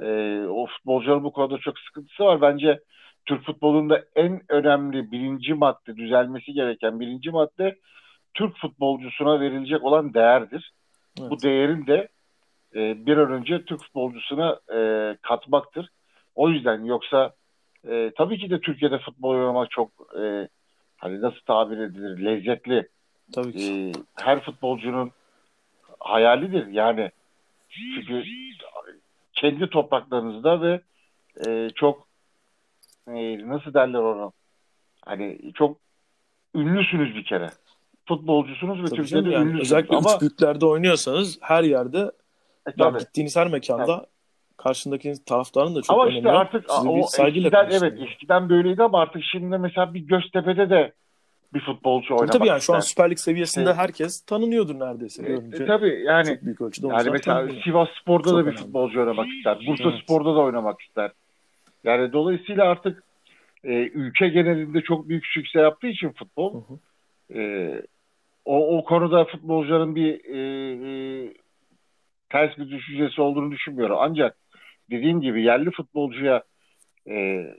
e, 0.00 0.38
o 0.48 0.66
futbolcuların 0.66 1.24
bu 1.24 1.32
konuda 1.32 1.58
çok 1.58 1.78
sıkıntısı 1.78 2.24
var. 2.24 2.40
Bence 2.40 2.80
Türk 3.26 3.44
futbolunda 3.44 4.04
en 4.16 4.42
önemli 4.48 5.12
birinci 5.12 5.54
madde 5.54 5.96
düzelmesi 5.96 6.52
gereken 6.52 7.00
birinci 7.00 7.30
madde 7.30 7.78
Türk 8.34 8.56
futbolcusuna 8.56 9.40
verilecek 9.40 9.84
olan 9.84 10.14
değerdir. 10.14 10.72
Evet. 11.20 11.30
Bu 11.30 11.42
değerin 11.42 11.86
de 11.86 12.08
e, 12.74 13.06
bir 13.06 13.16
an 13.16 13.32
önce 13.32 13.64
Türk 13.64 13.82
futbolcusuna 13.82 14.60
e, 14.74 14.78
katmaktır. 15.22 15.88
O 16.34 16.48
yüzden 16.48 16.84
yoksa 16.84 17.32
e, 17.88 18.12
tabii 18.16 18.38
ki 18.38 18.50
de 18.50 18.60
Türkiye'de 18.60 18.98
futbol 18.98 19.30
oynamak 19.30 19.70
çok 19.70 19.90
e, 20.20 20.48
hani 20.96 21.20
nasıl 21.20 21.40
tabir 21.46 21.78
edilir 21.78 22.24
lezzetli. 22.24 22.88
Tabii 23.34 23.52
ki. 23.52 23.92
E, 23.96 24.22
her 24.24 24.40
futbolcunun 24.40 25.12
hayalidir 26.04 26.66
yani. 26.66 27.10
Çünkü 27.68 28.24
kendi 29.32 29.70
topraklarınızda 29.70 30.60
ve 30.62 30.80
e, 31.46 31.70
çok 31.74 32.08
e, 33.08 33.48
nasıl 33.48 33.74
derler 33.74 33.98
onu 33.98 34.32
hani 35.04 35.52
çok 35.54 35.76
ünlüsünüz 36.54 37.14
bir 37.14 37.24
kere. 37.24 37.50
Futbolcusunuz 38.08 38.82
ve 38.82 38.86
Tabii 38.86 38.96
Türkiye'de 38.96 39.30
yani, 39.30 39.42
ünlüsünüz. 39.42 39.62
Özellikle 39.62 39.96
Ama, 39.96 40.14
üç 40.14 40.20
büyüklerde 40.20 40.66
oynuyorsanız 40.66 41.38
her 41.40 41.64
yerde 41.64 42.10
e, 42.68 42.72
yani 42.76 42.98
gittiğiniz 42.98 43.36
her 43.36 43.48
mekanda 43.48 43.96
evet. 43.98 44.08
karşındaki 44.56 45.14
taraftarın 45.26 45.74
da 45.74 45.82
çok 45.82 45.94
ama 45.96 46.06
önemli. 46.06 46.28
Ama 46.28 46.44
işte 46.44 46.58
artık 46.58 46.70
o 46.86 46.98
eskiden 46.98 47.68
evet 47.70 48.10
eskiden 48.10 48.48
böyleydi 48.48 48.82
ama 48.82 49.00
artık 49.00 49.22
şimdi 49.24 49.58
mesela 49.58 49.94
bir 49.94 50.00
Göztepe'de 50.00 50.70
de 50.70 50.92
bir 51.54 51.60
futbolcu 51.60 52.14
oynamak 52.14 52.32
Tabii 52.32 52.48
yani 52.48 52.60
şu 52.60 52.74
an 52.74 52.80
Süper 52.80 53.10
Lig 53.10 53.18
seviyesinde 53.18 53.74
herkes 53.74 54.20
tanınıyordur 54.20 54.80
neredeyse. 54.80 55.22
E, 55.26 55.32
e, 55.32 55.66
tabii 55.66 56.02
yani 56.06 56.26
çok 56.26 56.42
büyük 56.42 56.60
ölçüde 56.60 56.86
yani 56.86 57.10
mesela 57.10 57.38
tanınıyor. 57.38 57.62
Sivas 57.62 57.88
Spor'da 58.00 58.28
çok 58.28 58.38
da 58.38 58.38
bir 58.38 58.50
önemli. 58.50 58.56
futbolcu 58.56 59.00
oynamak 59.00 59.26
ister. 59.28 59.58
Bursa 59.66 59.88
evet. 59.88 60.02
Spor'da 60.02 60.34
da 60.34 60.40
oynamak 60.40 60.80
ister. 60.80 61.10
Yani 61.84 62.12
dolayısıyla 62.12 62.64
artık 62.64 63.02
e, 63.64 63.72
ülke 63.74 64.28
genelinde 64.28 64.80
çok 64.80 65.08
büyük 65.08 65.26
sükse 65.26 65.60
yaptığı 65.60 65.86
için 65.86 66.10
futbol 66.10 66.54
hı 66.54 66.58
hı. 66.58 67.38
E, 67.38 67.82
o, 68.44 68.78
o 68.78 68.84
konuda 68.84 69.24
futbolcuların 69.24 69.96
bir 69.96 70.24
e, 70.24 70.38
e, 70.88 71.34
ters 72.30 72.58
bir 72.58 72.70
düşüncesi 72.70 73.22
olduğunu 73.22 73.52
düşünmüyorum. 73.52 73.96
Ancak 74.00 74.36
dediğim 74.90 75.20
gibi 75.20 75.42
yerli 75.42 75.70
futbolcuya 75.70 76.42
e, 77.06 77.14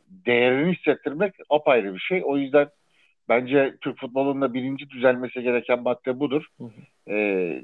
değerini 0.10 0.76
hissettirmek 0.76 1.34
apayrı 1.50 1.94
bir 1.94 2.00
şey. 2.00 2.22
O 2.26 2.38
yüzden 2.38 2.68
Bence 3.30 3.78
Türk 3.82 4.00
futbolunda 4.00 4.54
birinci 4.54 4.90
düzelmesi 4.90 5.42
gereken 5.42 5.84
madde 5.84 6.20
budur. 6.20 6.48
Hı 6.58 6.64
hı. 6.64 7.14
Ee, 7.14 7.64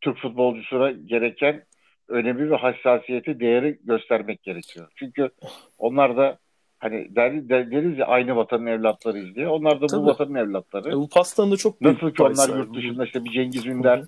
Türk 0.00 0.18
futbolcusuna 0.18 0.90
gereken 0.90 1.64
önemi 2.08 2.50
ve 2.50 2.56
hassasiyeti, 2.56 3.40
değeri 3.40 3.78
göstermek 3.84 4.42
gerekiyor. 4.42 4.88
Çünkü 4.96 5.30
onlar 5.78 6.16
da 6.16 6.38
hani 6.78 7.16
der, 7.16 7.48
der, 7.48 7.70
deriz 7.70 7.98
ya 7.98 8.06
aynı 8.06 8.36
vatanın 8.36 8.66
evlatlarıyız 8.66 9.34
diye. 9.34 9.48
Onlar 9.48 9.80
da 9.80 9.86
Tabii. 9.86 10.00
bu 10.00 10.06
vatanın 10.06 10.34
evlatları. 10.34 10.90
E, 10.90 10.92
bu 10.92 11.08
pastanın 11.08 11.52
da 11.52 11.56
çok 11.56 11.80
büyük 11.80 12.02
Nasıl 12.02 12.14
ki 12.14 12.22
onlar 12.22 12.58
yurt 12.58 12.74
dışında 12.74 13.04
işte 13.04 13.24
bir 13.24 13.30
Cengiz 13.30 13.66
Ünder 13.66 14.02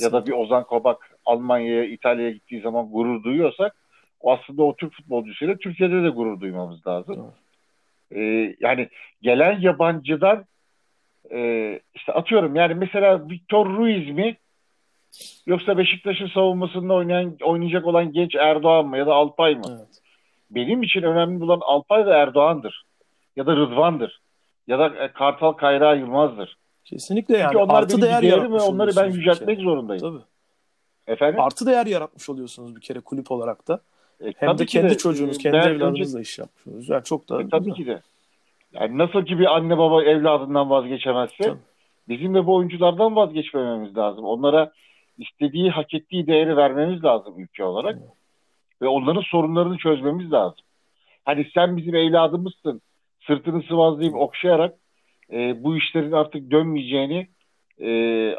ya 0.00 0.12
da 0.12 0.26
bir 0.26 0.32
Ozan 0.32 0.66
Kabak 0.66 1.18
Almanya'ya, 1.24 1.84
İtalya'ya 1.84 2.30
gittiği 2.30 2.60
zaman 2.60 2.90
gurur 2.90 3.22
duyuyorsak 3.24 3.76
aslında 4.24 4.62
o 4.62 4.76
Türk 4.76 4.92
futbolcusuyla 4.92 5.56
Türkiye'de 5.56 6.02
de 6.02 6.08
gurur 6.08 6.40
duymamız 6.40 6.86
lazım. 6.86 7.14
Evet 7.18 7.43
e, 8.10 8.20
yani 8.60 8.88
gelen 9.22 9.60
yabancıdan 9.60 10.44
e, 11.32 11.80
işte 11.94 12.12
atıyorum 12.12 12.56
yani 12.56 12.74
mesela 12.74 13.28
Victor 13.28 13.66
Ruiz 13.66 14.10
mi 14.10 14.36
yoksa 15.46 15.78
Beşiktaş'ın 15.78 16.28
savunmasında 16.28 16.94
oynayan 16.94 17.36
oynayacak 17.42 17.86
olan 17.86 18.12
genç 18.12 18.34
Erdoğan 18.34 18.86
mı 18.86 18.98
ya 18.98 19.06
da 19.06 19.14
Alpay 19.14 19.54
mı? 19.54 19.62
Evet. 19.68 20.00
Benim 20.50 20.82
için 20.82 21.02
önemli 21.02 21.44
olan 21.44 21.60
Alpay 21.62 22.06
ve 22.06 22.10
Erdoğan'dır. 22.10 22.84
Ya 23.36 23.46
da 23.46 23.56
Rıdvan'dır. 23.56 24.20
Ya 24.66 24.78
da 24.78 25.04
e, 25.04 25.12
Kartal 25.12 25.52
Kayra 25.52 25.94
Yılmaz'dır. 25.94 26.56
Kesinlikle 26.84 27.36
yani. 27.36 27.52
Çünkü 27.52 27.64
onlar 27.64 27.82
artı 27.82 28.02
değer 28.02 28.22
yaratmış 28.22 28.62
ve 28.62 28.66
onları 28.66 28.90
ben 28.96 29.10
yüceltmek 29.10 29.60
zorundayım. 29.60 30.02
Tabii. 30.02 30.24
Efendim? 31.06 31.40
Artı 31.40 31.66
değer 31.66 31.86
yaratmış 31.86 32.30
oluyorsunuz 32.30 32.76
bir 32.76 32.80
kere 32.80 33.00
kulüp 33.00 33.30
olarak 33.30 33.68
da. 33.68 33.80
E, 34.24 34.32
Hem 34.36 34.58
de 34.58 34.66
kendi 34.66 34.90
de, 34.90 34.96
çocuğunuz, 34.96 35.38
kendi 35.38 35.56
evladınızla 35.56 36.20
iş 36.20 36.38
yapmışsınız. 36.38 36.88
Yani 36.88 37.04
çok 37.04 37.28
da 37.28 37.42
e, 37.42 37.48
tabii 37.48 37.64
güzel. 37.64 37.76
ki 37.76 37.86
de. 37.86 38.02
Yani 38.72 38.98
nasıl 38.98 39.24
ki 39.24 39.38
bir 39.38 39.56
anne 39.56 39.78
baba 39.78 40.04
evladından 40.04 40.70
vazgeçemezse 40.70 41.44
tabii. 41.44 41.58
bizim 42.08 42.34
de 42.34 42.46
bu 42.46 42.54
oyunculardan 42.54 43.16
vazgeçmememiz 43.16 43.96
lazım. 43.96 44.24
Onlara 44.24 44.72
istediği, 45.18 45.70
hak 45.70 45.94
ettiği 45.94 46.26
değeri 46.26 46.56
vermemiz 46.56 47.04
lazım 47.04 47.40
ülke 47.40 47.64
olarak. 47.64 47.96
Evet. 47.98 48.08
Ve 48.82 48.88
onların 48.88 49.22
sorunlarını 49.22 49.78
çözmemiz 49.78 50.32
lazım. 50.32 50.64
Hani 51.24 51.50
sen 51.54 51.76
bizim 51.76 51.94
evladımızsın. 51.94 52.80
Sırtını 53.26 53.62
sıvazlayıp 53.62 54.14
okşayarak 54.14 54.74
e, 55.32 55.64
bu 55.64 55.76
işlerin 55.76 56.12
artık 56.12 56.50
dönmeyeceğini 56.50 57.28
e, 57.80 57.90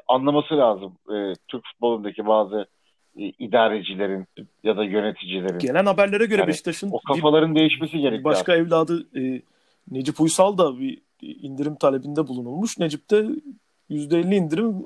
anlaması 0.07 0.57
lazım. 0.57 0.97
E, 1.09 1.33
Türk 1.47 1.65
futbolundaki 1.65 2.27
bazı 2.27 2.59
e, 2.59 2.65
idarecilerin 3.15 4.25
ya 4.63 4.77
da 4.77 4.83
yöneticilerin. 4.83 5.59
Gelen 5.59 5.85
haberlere 5.85 6.25
göre 6.25 6.41
yani 6.41 6.47
Beşiktaş'ın 6.47 6.91
o 6.91 6.99
kafaların 6.99 7.55
bir, 7.55 7.59
değişmesi 7.59 7.97
gerekiyor. 7.97 8.23
Başka 8.23 8.53
artık. 8.53 8.67
evladı 8.67 9.07
e, 9.19 9.41
Necip 9.91 10.21
Uysal 10.21 10.57
da 10.57 10.79
bir 10.79 11.01
indirim 11.21 11.75
talebinde 11.75 12.27
bulunulmuş. 12.27 12.79
Necip 12.79 13.11
de 13.11 13.25
%50 13.89 14.35
indirim 14.35 14.85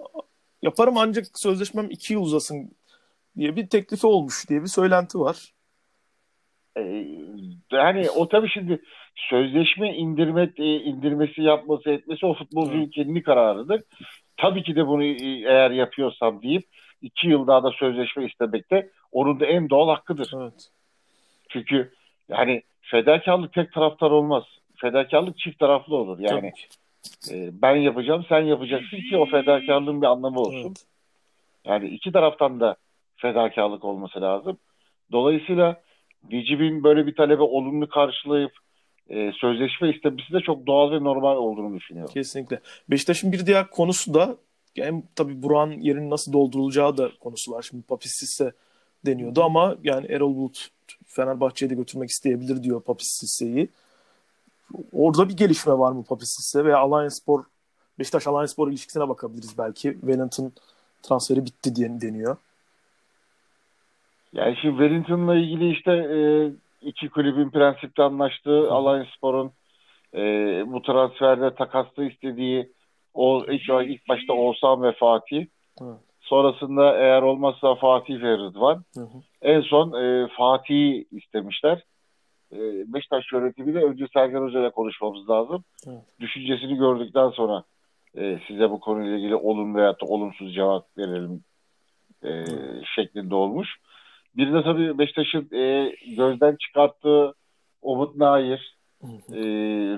yaparım 0.61 0.97
ancak 0.97 1.25
sözleşmem 1.33 1.89
2 1.89 2.13
yıl 2.13 2.21
uzasın 2.21 2.71
diye 3.37 3.55
bir 3.55 3.67
teklifi 3.67 4.07
olmuş 4.07 4.49
diye 4.49 4.61
bir 4.61 4.67
söylenti 4.67 5.19
var. 5.19 5.53
Ee, 6.77 7.07
yani 7.71 8.09
o 8.09 8.27
tabii 8.27 8.49
şimdi 8.49 8.81
sözleşme 9.15 9.95
indirme 9.95 10.53
e, 10.57 10.75
indirmesi 10.75 11.41
yapması 11.41 11.89
etmesi 11.89 12.25
o 12.25 12.33
futbolcunun 12.33 12.87
kendi 12.87 13.23
kararıdır. 13.23 13.81
Tabii 14.37 14.63
ki 14.63 14.75
de 14.75 14.87
bunu 14.87 15.03
e, 15.03 15.43
eğer 15.47 15.71
yapıyorsam 15.71 16.41
deyip 16.41 16.67
iki 17.01 17.27
yıl 17.27 17.47
daha 17.47 17.63
da 17.63 17.71
sözleşme 17.71 18.25
istemek 18.25 18.71
de 18.71 18.89
onun 19.11 19.39
da 19.39 19.45
en 19.45 19.69
doğal 19.69 19.89
hakkıdır. 19.89 20.31
Evet. 20.35 20.69
Çünkü 21.49 21.91
yani 22.29 22.63
fedakarlık 22.81 23.53
tek 23.53 23.73
taraftar 23.73 24.11
olmaz. 24.11 24.43
Fedakarlık 24.75 25.37
çift 25.37 25.59
taraflı 25.59 25.95
olur. 25.95 26.19
Yani 26.19 26.51
e, 27.31 27.49
ben 27.61 27.75
yapacağım 27.75 28.25
sen 28.29 28.41
yapacaksın 28.41 28.97
ki 28.97 29.17
o 29.17 29.25
fedakarlığın 29.25 30.01
bir 30.01 30.07
anlamı 30.07 30.39
olsun. 30.39 30.67
Evet. 30.67 30.85
Yani 31.65 31.89
iki 31.89 32.11
taraftan 32.11 32.59
da 32.59 32.75
fedakarlık 33.15 33.85
olması 33.85 34.21
lazım. 34.21 34.57
Dolayısıyla 35.11 35.81
Necip'in 36.31 36.83
böyle 36.83 37.07
bir 37.07 37.15
talebe 37.15 37.41
olumlu 37.41 37.89
karşılayıp 37.89 38.51
e, 39.09 39.31
sözleşme 39.31 39.89
istemesi 39.89 40.33
de 40.33 40.39
çok 40.39 40.67
doğal 40.67 40.91
ve 40.91 41.03
normal 41.03 41.35
olduğunu 41.35 41.75
düşünüyorum. 41.75 42.13
Kesinlikle. 42.13 42.59
Beşiktaş'ın 42.89 43.31
bir 43.31 43.45
diğer 43.45 43.69
konusu 43.69 44.13
da 44.13 44.37
hem 44.75 45.03
tabii 45.15 45.43
Burak'ın 45.43 45.81
yerinin 45.81 46.09
nasıl 46.09 46.33
doldurulacağı 46.33 46.97
da 46.97 47.11
konusu 47.19 47.51
var. 47.51 47.61
Şimdi 47.61 47.83
Papis 47.83 48.23
ise 48.23 48.51
deniyordu 49.05 49.43
ama 49.43 49.75
yani 49.83 50.07
Erol 50.07 50.35
Bulut 50.35 50.67
Fenerbahçe'ye 51.07 51.69
de 51.69 51.75
götürmek 51.75 52.09
isteyebilir 52.09 52.63
diyor 52.63 52.81
Papis 52.81 53.07
Sisse'yi. 53.07 53.69
Orada 54.93 55.29
bir 55.29 55.37
gelişme 55.37 55.73
var 55.73 55.91
mı 55.91 56.03
Papis 56.03 56.29
Sisse 56.29 56.65
veya 56.65 56.77
Alliance 56.77 57.15
Spor 57.15 57.43
Beşiktaş 57.99 58.27
Alliance 58.27 58.47
Spor 58.47 58.69
ilişkisine 58.69 59.09
bakabiliriz 59.09 59.57
belki. 59.57 59.93
Wellington 59.93 60.51
transferi 61.03 61.45
bitti 61.45 61.75
diye 61.75 62.01
deniyor. 62.01 62.37
Yani 64.33 64.57
şimdi 64.61 64.77
Wellington'la 64.77 65.35
ilgili 65.35 65.71
işte 65.71 65.91
e, 65.91 66.19
iki 66.81 67.09
kulübün 67.09 67.49
prensipte 67.49 68.03
anlaştığı 68.03 68.71
Alliance 68.71 69.09
Spor'un 69.17 69.51
e, 70.13 70.21
bu 70.67 70.81
transferde 70.81 71.55
takaslı 71.55 72.05
istediği 72.05 72.71
o 73.19 73.45
ilk, 73.47 73.69
ilk 73.69 74.09
başta 74.09 74.33
Oğuzhan 74.33 74.83
ve 74.83 74.91
Fatih. 74.91 75.45
Evet. 75.81 75.97
Sonrasında 76.21 76.97
eğer 76.97 77.21
olmazsa 77.21 77.75
Fatih 77.75 78.21
ve 78.21 78.37
Rıdvan. 78.37 78.83
Hı 78.93 79.01
hı. 79.01 79.21
En 79.41 79.61
son 79.61 80.03
e, 80.03 80.27
Fatih'i 80.37 81.05
istemişler. 81.11 81.83
E, 82.51 82.57
Beşiktaş 82.93 83.31
yönetimi 83.33 83.73
de 83.73 83.79
önce 83.79 84.07
Sergen 84.13 84.41
Hoca 84.41 84.59
ile 84.59 84.69
konuşmamız 84.69 85.29
lazım. 85.29 85.63
Evet. 85.87 86.03
Düşüncesini 86.19 86.75
gördükten 86.75 87.29
sonra 87.29 87.63
e, 88.17 88.39
size 88.47 88.69
bu 88.69 88.79
konuyla 88.79 89.17
ilgili 89.17 89.35
olumlu 89.35 89.77
veya 89.77 89.93
da 89.93 90.05
olumsuz 90.05 90.53
cevap 90.55 90.97
verelim 90.97 91.43
e, 92.23 92.45
şeklinde 92.95 93.35
olmuş. 93.35 93.69
Bir 94.37 94.53
de 94.53 94.63
tabii 94.63 94.97
Beşiktaş'ın 94.97 95.49
e, 95.55 95.95
gözden 96.17 96.55
çıkarttığı 96.55 97.33
Umut 97.81 98.15
Nair, 98.15 98.77
e, 99.33 99.41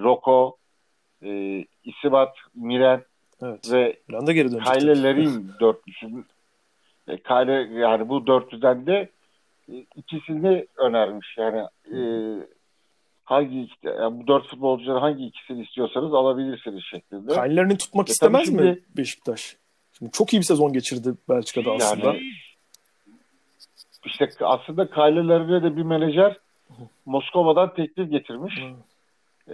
Roko, 0.03 0.57
e, 1.23 1.63
İsibat, 1.83 2.35
Miren 2.55 3.03
evet. 3.41 3.71
ve 3.71 3.97
Kayle 4.65 5.03
Lerin 5.03 5.51
dörtlüsü. 5.59 6.07
E, 7.07 7.17
Kayle 7.17 7.79
yani 7.79 8.09
bu 8.09 8.27
dörtlüden 8.27 8.85
de 8.85 9.09
e, 9.71 9.85
ikisini 9.95 10.67
önermiş. 10.77 11.37
Yani 11.37 11.59
e, 11.93 11.99
hangi 13.23 13.67
yani 13.83 14.19
bu 14.19 14.27
dört 14.27 14.47
futbolcuları 14.47 14.99
hangi 14.99 15.25
ikisini 15.25 15.63
istiyorsanız 15.63 16.13
alabilirsiniz 16.13 16.83
şeklinde. 16.83 17.33
Kaylerini 17.33 17.77
tutmak 17.77 18.09
e, 18.09 18.11
istemez 18.11 18.45
şimdi, 18.45 18.61
mi 18.61 18.79
Beşiktaş? 18.97 19.57
Şimdi 19.97 20.11
çok 20.11 20.33
iyi 20.33 20.37
bir 20.37 20.45
sezon 20.45 20.73
geçirdi 20.73 21.13
Belçika'da 21.29 21.71
aslında. 21.71 22.07
Yani, 22.07 22.21
işte 24.05 24.29
aslında 24.41 24.89
Kaylelerine 24.89 25.63
de 25.63 25.77
bir 25.77 25.83
menajer 25.83 26.37
Moskova'dan 27.05 27.73
teklif 27.73 28.11
getirmiş. 28.11 28.59
E, 29.47 29.53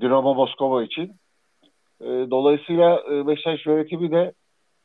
Dinamo 0.00 0.34
Moskova 0.34 0.82
için. 0.82 1.12
E, 2.00 2.06
dolayısıyla 2.30 3.02
e, 3.12 3.26
Beşiktaş 3.26 3.66
yönetimi 3.66 4.10
de 4.10 4.32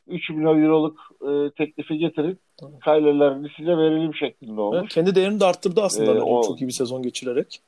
3 0.08 0.30
milyon 0.30 0.62
euroluk 0.62 0.98
e, 1.22 1.50
teklifi 1.50 1.98
getirip 1.98 2.38
Kayle'lerini 2.80 3.48
size 3.56 3.76
verelim 3.76 4.14
şeklinde 4.14 4.60
olmuş. 4.60 4.78
Evet, 4.80 4.88
kendi 4.88 5.14
değerini 5.14 5.40
de 5.40 5.44
arttırdı 5.44 5.82
aslında. 5.82 6.14
Ee, 6.14 6.20
o... 6.20 6.42
Çok 6.42 6.60
iyi 6.60 6.66
bir 6.66 6.72
sezon 6.72 7.02
geçirerek. 7.02 7.60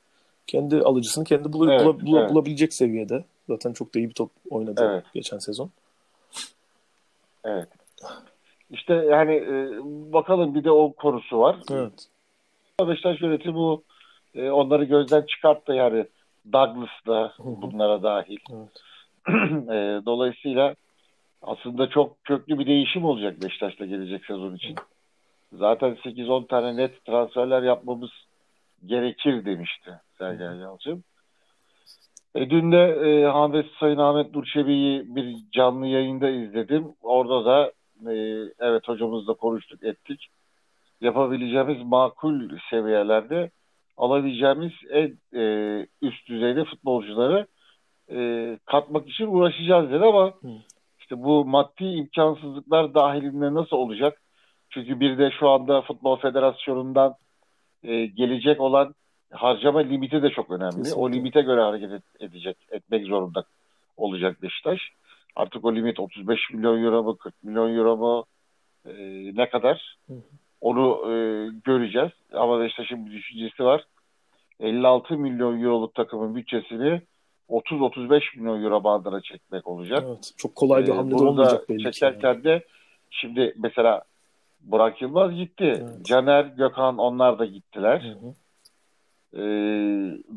Kendi 0.46 0.76
alıcısını 0.76 1.24
kendi 1.24 1.52
bul 1.52 1.68
evet, 1.68 1.84
bula, 1.84 2.00
bula, 2.00 2.20
evet. 2.20 2.30
bulabilecek 2.30 2.74
seviyede. 2.74 3.24
Zaten 3.48 3.72
çok 3.72 3.94
da 3.94 3.98
iyi 3.98 4.08
bir 4.08 4.14
top 4.14 4.30
oynadı 4.50 4.90
evet. 4.92 5.04
geçen 5.14 5.38
sezon. 5.38 5.70
Evet. 7.44 7.68
İşte 8.70 8.94
yani 8.94 9.34
e, 9.34 9.78
bakalım 10.12 10.54
bir 10.54 10.64
de 10.64 10.70
o 10.70 10.92
konusu 10.92 11.38
var. 11.38 11.56
Evet. 11.70 12.08
Beşiktaş 12.80 13.20
yönetimi 13.20 13.54
bu 13.54 13.82
e, 14.34 14.50
onları 14.50 14.84
gözden 14.84 15.22
çıkarttı 15.22 15.72
yani 15.72 16.06
Douglas 16.52 17.06
da 17.06 17.32
bunlara 17.38 18.02
dahil. 18.02 18.38
Evet. 18.52 18.68
e, 19.28 20.02
dolayısıyla 20.06 20.74
aslında 21.42 21.88
çok 21.88 22.24
köklü 22.24 22.58
bir 22.58 22.66
değişim 22.66 23.04
olacak 23.04 23.42
Beşiktaş'ta 23.42 23.86
gelecek 23.86 24.24
sezon 24.24 24.54
için. 24.54 24.74
Zaten 25.52 25.94
8-10 25.94 26.46
tane 26.46 26.76
net 26.76 27.04
transferler 27.04 27.62
yapmamız 27.62 28.10
gerekir 28.86 29.44
demişti 29.44 29.90
Sergen 30.18 30.54
Yalçın. 30.54 31.04
E, 32.34 32.50
dün 32.50 32.72
de 32.72 32.86
e, 32.86 33.26
Ahmet, 33.26 33.66
Sayın 33.80 33.98
Ahmet 33.98 34.34
Nurçebi'yi 34.34 35.16
bir 35.16 35.36
canlı 35.52 35.86
yayında 35.86 36.28
izledim. 36.28 36.88
Orada 37.02 37.44
da 37.44 37.72
e, 38.12 38.14
evet 38.58 38.88
hocamızla 38.88 39.34
konuştuk 39.34 39.84
ettik. 39.84 40.26
Yapabileceğimiz 41.00 41.82
makul 41.82 42.58
seviyelerde 42.70 43.50
alabileceğimiz 43.96 44.72
en 44.90 45.38
e, 45.40 45.86
üst 46.02 46.28
düzeyde 46.28 46.64
futbolcuları 46.64 47.46
e, 48.10 48.58
katmak 48.64 49.08
için 49.08 49.26
uğraşacağız 49.26 49.90
dedi 49.90 50.04
ama 50.04 50.26
Hı. 50.26 50.48
işte 50.98 51.22
bu 51.22 51.44
maddi 51.44 51.84
imkansızlıklar 51.84 52.94
dahilinde 52.94 53.54
nasıl 53.54 53.76
olacak? 53.76 54.20
Çünkü 54.70 55.00
bir 55.00 55.18
de 55.18 55.30
şu 55.38 55.48
anda 55.48 55.82
Futbol 55.82 56.16
Federasyonu'ndan 56.16 57.14
e, 57.82 58.06
gelecek 58.06 58.60
olan 58.60 58.94
harcama 59.32 59.80
limiti 59.80 60.22
de 60.22 60.30
çok 60.30 60.50
önemli. 60.50 60.76
Kesinlikle. 60.76 61.00
O 61.00 61.12
limite 61.12 61.40
göre 61.40 61.60
hareket 61.60 62.02
edecek, 62.20 62.56
etmek 62.70 63.06
zorunda 63.06 63.44
olacak 63.96 64.42
Beşiktaş. 64.42 64.80
Artık 65.36 65.64
o 65.64 65.74
limit 65.74 66.00
35 66.00 66.50
milyon 66.52 66.84
euro 66.84 67.02
mu, 67.02 67.16
40 67.16 67.44
milyon 67.44 67.76
euro 67.76 67.96
mu, 67.96 68.24
e, 68.86 68.92
ne 69.36 69.48
kadar? 69.48 69.96
Hı 70.06 70.12
hı. 70.12 70.22
Onu 70.60 71.12
e, 71.12 71.14
göreceğiz. 71.64 72.12
Ama 72.32 72.60
Beşiktaş'ın 72.60 73.06
bir 73.06 73.12
düşüncesi 73.12 73.64
var. 73.64 73.84
56 74.60 75.18
milyon 75.18 75.62
euroluk 75.62 75.94
takımın 75.94 76.34
bütçesini 76.34 77.02
30-35 77.48 78.38
milyon 78.38 78.62
euro 78.62 78.84
bandına 78.84 79.20
çekmek 79.20 79.66
olacak. 79.66 80.04
Evet, 80.06 80.32
çok 80.36 80.54
kolay 80.54 80.82
bir 80.82 80.88
ee, 80.88 80.94
hamle 80.94 81.18
de 81.18 81.24
olmayacak 81.24 81.68
belli 81.68 81.92
çekerken 81.92 82.28
yani. 82.28 82.44
de 82.44 82.64
şimdi 83.10 83.54
mesela 83.56 84.02
Burak 84.60 85.02
Yılmaz 85.02 85.34
gitti. 85.34 85.64
Evet. 85.64 86.04
Caner, 86.04 86.44
Gökhan 86.44 86.98
onlar 86.98 87.38
da 87.38 87.44
gittiler. 87.44 88.16
Hı 88.20 88.26
hı. 88.26 88.34
Ee, 89.36 89.40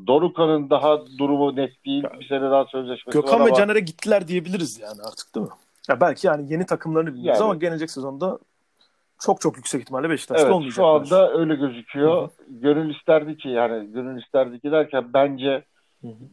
Dorukhan'ın 0.08 0.70
daha 0.70 1.08
durumu 1.18 1.56
net 1.56 1.86
değil. 1.86 2.04
Bir 2.20 2.28
sene 2.28 2.42
daha 2.42 2.66
sözleşmesi 2.66 3.20
Gökhan 3.20 3.40
var 3.40 3.48
ve 3.48 3.54
Caner'e 3.54 3.80
gittiler 3.80 4.28
diyebiliriz 4.28 4.80
yani 4.80 5.02
artık 5.02 5.36
değil 5.36 5.46
mi? 5.46 5.52
Ya 5.90 6.02
belki 6.02 6.28
yani 6.28 6.52
yeni 6.54 6.66
takımlarını 6.66 7.14
bilmiyoruz 7.14 7.40
yani, 7.40 7.50
ama 7.50 7.60
gelecek 7.60 7.92
sezonda 7.92 8.40
çok 9.20 9.42
çok 9.42 9.58
yüksek 9.58 9.82
ihtimalle 9.82 10.10
Beşiktaş'ta 10.10 10.44
evet, 10.44 10.54
olmayacaklar. 10.56 11.06
Şu 11.06 11.16
anda 11.16 11.34
öyle 11.34 11.56
gözüküyor. 11.56 12.22
Hı-hı. 12.22 12.30
Gönül 12.50 12.96
isterdi 12.96 13.38
ki 13.38 13.50
yani 13.50 13.92
gönül 13.92 14.22
isterdi 14.24 14.60
ki 14.60 14.72
derken 14.72 15.14
bence 15.14 15.64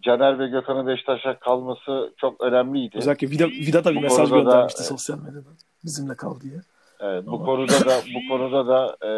Caner 0.03 0.39
ve 0.39 0.49
Gökhan'ın 0.49 0.87
Beşiktaş'a 0.87 1.39
kalması 1.39 2.15
çok 2.17 2.41
önemliydi. 2.41 2.99
Özellikle 2.99 3.31
Vida, 3.31 3.47
Vida 3.47 3.85
da 3.85 3.91
bir 3.91 3.97
bu 3.97 4.01
mesaj 4.01 4.31
göndermişti 4.31 4.81
da, 4.81 4.85
sosyal 4.85 5.19
medyada. 5.19 5.49
Bizimle 5.85 6.17
kal 6.17 6.41
diye. 6.41 6.61
Evet, 7.01 7.27
bu 7.27 7.35
Ama... 7.35 7.45
konuda 7.45 7.73
da 7.73 8.01
bu 8.15 8.29
konuda 8.29 8.67
da 8.67 8.97
e, 9.03 9.11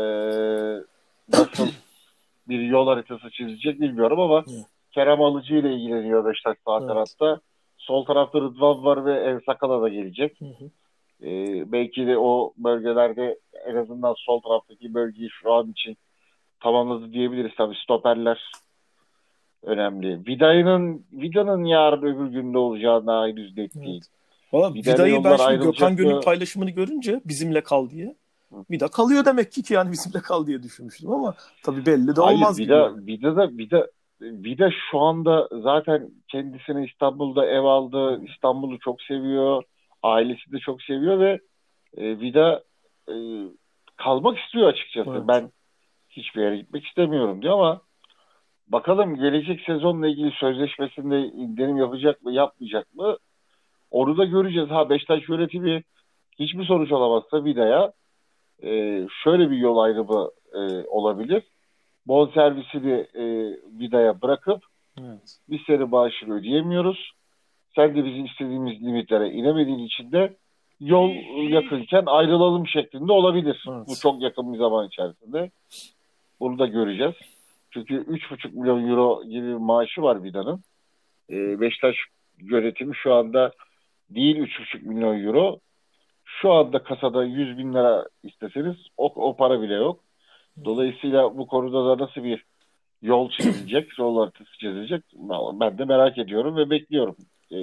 nasıl 1.29 1.69
bir 2.49 2.61
yol 2.61 2.87
haritası 2.87 3.31
çizecek 3.31 3.81
bilmiyorum 3.81 4.21
ama 4.21 4.41
Hı. 4.41 4.51
Kerem 4.91 5.23
Alıcı 5.23 5.55
ile 5.55 5.75
ilgileniyor 5.75 6.25
Beşiktaş 6.25 6.57
sağ 6.67 6.79
evet. 6.79 6.89
tarafta. 6.89 7.41
Sol 7.79 8.05
tarafta 8.05 8.41
Rıdvan 8.41 8.85
var 8.85 9.05
ve 9.05 9.15
El 9.15 9.41
Sakala 9.47 9.83
da 9.83 9.89
gelecek. 9.89 10.41
Hı 10.41 10.45
hı. 10.45 10.71
Ee, 11.27 11.73
belki 11.73 12.07
de 12.07 12.19
o 12.19 12.53
bölgelerde 12.57 13.39
en 13.67 13.77
azından 13.77 14.15
sol 14.19 14.41
taraftaki 14.41 14.95
bölgeyi 14.95 15.29
şu 15.31 15.53
an 15.53 15.71
için 15.71 15.97
tamamladı 16.61 17.13
diyebiliriz. 17.13 17.53
Tabii 17.57 17.75
stoperler 17.85 18.51
önemli. 19.63 20.27
Vida'nın 20.27 21.05
Vida'nın 21.13 21.65
yarın 21.65 22.03
öbür 22.03 22.27
günde 22.27 22.59
olacağına 22.59 23.29
henüz 23.29 23.57
net 23.57 23.75
değil. 23.75 24.03
Evet. 24.03 24.17
Valla 24.53 24.75
Vida'yı 24.75 25.25
ben 25.25 25.37
şimdi 25.37 25.65
Gökhan 25.65 25.97
Gönül 25.97 26.21
paylaşımını 26.21 26.71
görünce 26.71 27.21
bizimle 27.25 27.61
kal 27.63 27.91
diye. 27.91 28.15
Vida 28.71 28.89
kalıyor 28.89 29.25
demek 29.25 29.53
ki 29.53 29.63
ki 29.63 29.75
yani 29.75 29.93
bizimle 29.93 30.21
kal 30.21 30.47
diye 30.47 30.63
düşünmüştüm 30.63 31.11
ama 31.11 31.35
tabii 31.63 31.87
belli 31.87 32.17
de 32.17 32.21
Hayır, 32.21 32.37
olmaz 32.37 32.59
Vida, 32.59 32.89
gibi. 32.89 33.13
Vida 33.13 33.37
da 33.37 33.49
Vida 33.49 33.87
Vida 34.21 34.71
şu 34.91 34.99
anda 34.99 35.49
zaten 35.63 36.11
kendisine 36.29 36.85
İstanbul'da 36.85 37.47
ev 37.47 37.65
aldı. 37.65 38.25
İstanbul'u 38.25 38.79
çok 38.79 39.03
seviyor. 39.03 39.63
Ailesi 40.03 40.53
de 40.53 40.59
çok 40.59 40.83
seviyor 40.83 41.21
ve 41.21 41.41
e, 41.97 42.21
Vida 42.21 42.63
e, 43.09 43.15
kalmak 43.97 44.39
istiyor 44.39 44.69
açıkçası. 44.69 45.11
Evet. 45.11 45.23
Ben 45.29 45.51
hiçbir 46.11 46.43
yere 46.43 46.57
gitmek 46.57 46.87
istemiyorum 46.87 47.43
diyor 47.43 47.55
ama 47.55 47.81
bakalım 48.69 49.17
gelecek 49.17 49.61
sezonla 49.61 50.09
ilgili 50.09 50.31
sözleşmesinde 50.31 51.21
indirim 51.21 51.77
yapacak 51.77 52.23
mı 52.23 52.33
yapmayacak 52.33 52.95
mı 52.95 53.17
onu 53.91 54.19
da 54.19 54.25
göreceğiz. 54.25 54.71
Ha 54.71 54.91
Beşiktaş 54.91 55.29
yönetimi 55.29 55.83
hiçbir 56.39 56.65
sonuç 56.65 56.93
alamazsa 56.93 57.45
Vida'ya 57.45 57.93
e, 58.63 59.03
şöyle 59.25 59.51
bir 59.51 59.57
yol 59.57 59.79
ayrımı 59.79 60.31
e, 60.55 60.87
olabilir. 60.89 61.43
Bon 62.07 62.31
servisini 62.35 63.07
e, 63.15 63.25
Vida'ya 63.81 64.23
bırakıp 64.23 64.65
evet. 65.01 65.39
biz 65.49 65.61
seni 65.67 65.93
bağışını 65.93 66.35
ödeyemiyoruz. 66.35 67.13
Sen 67.75 67.97
de 67.97 68.05
bizim 68.05 68.25
istediğimiz 68.25 68.83
limitlere 68.83 69.31
inemediğin 69.31 69.79
için 69.79 70.13
de 70.13 70.37
yol 70.81 71.11
yakınken 71.51 72.03
ayrılalım 72.07 72.67
şeklinde 72.67 73.13
olabilir. 73.13 73.65
Evet. 73.69 73.87
Bu 73.89 73.95
çok 73.95 74.23
yakın 74.23 74.53
bir 74.53 74.59
zaman 74.59 74.87
içerisinde. 74.87 75.51
Bunu 76.41 76.59
da 76.59 76.67
göreceğiz. 76.67 77.15
Çünkü 77.77 77.95
3,5 77.95 78.53
milyon 78.53 78.89
euro 78.89 79.25
gibi 79.25 79.55
maaşı 79.55 80.03
var 80.03 80.23
Vida'nın. 80.23 80.65
E, 81.31 81.61
Beşiktaş 81.61 81.97
yönetimi 82.39 82.97
şu 82.97 83.15
anda 83.15 83.53
değil 84.11 84.37
3,5 84.37 84.83
milyon 84.83 85.25
euro 85.25 85.59
şu 86.25 86.53
anda 86.53 86.83
kasada 86.83 87.25
100 87.25 87.59
bin 87.59 87.73
lira 87.73 88.07
isteseniz 88.23 88.77
o, 88.97 89.29
o 89.29 89.37
para 89.37 89.63
bile 89.63 89.75
yok. 89.75 90.01
Dolayısıyla 90.65 91.39
bu 91.39 91.47
konuda 91.47 91.87
da 91.87 92.05
nasıl 92.05 92.25
bir 92.25 92.45
yol 93.03 93.31
çizilecek, 93.31 93.89
yol 93.99 94.19
haritası 94.19 94.59
çizilecek 94.61 95.03
ben 95.61 95.79
de 95.79 95.85
merak 95.85 96.19
ediyorum 96.19 96.57
ve 96.57 96.71
bekliyorum 96.71 97.17
e, 97.53 97.57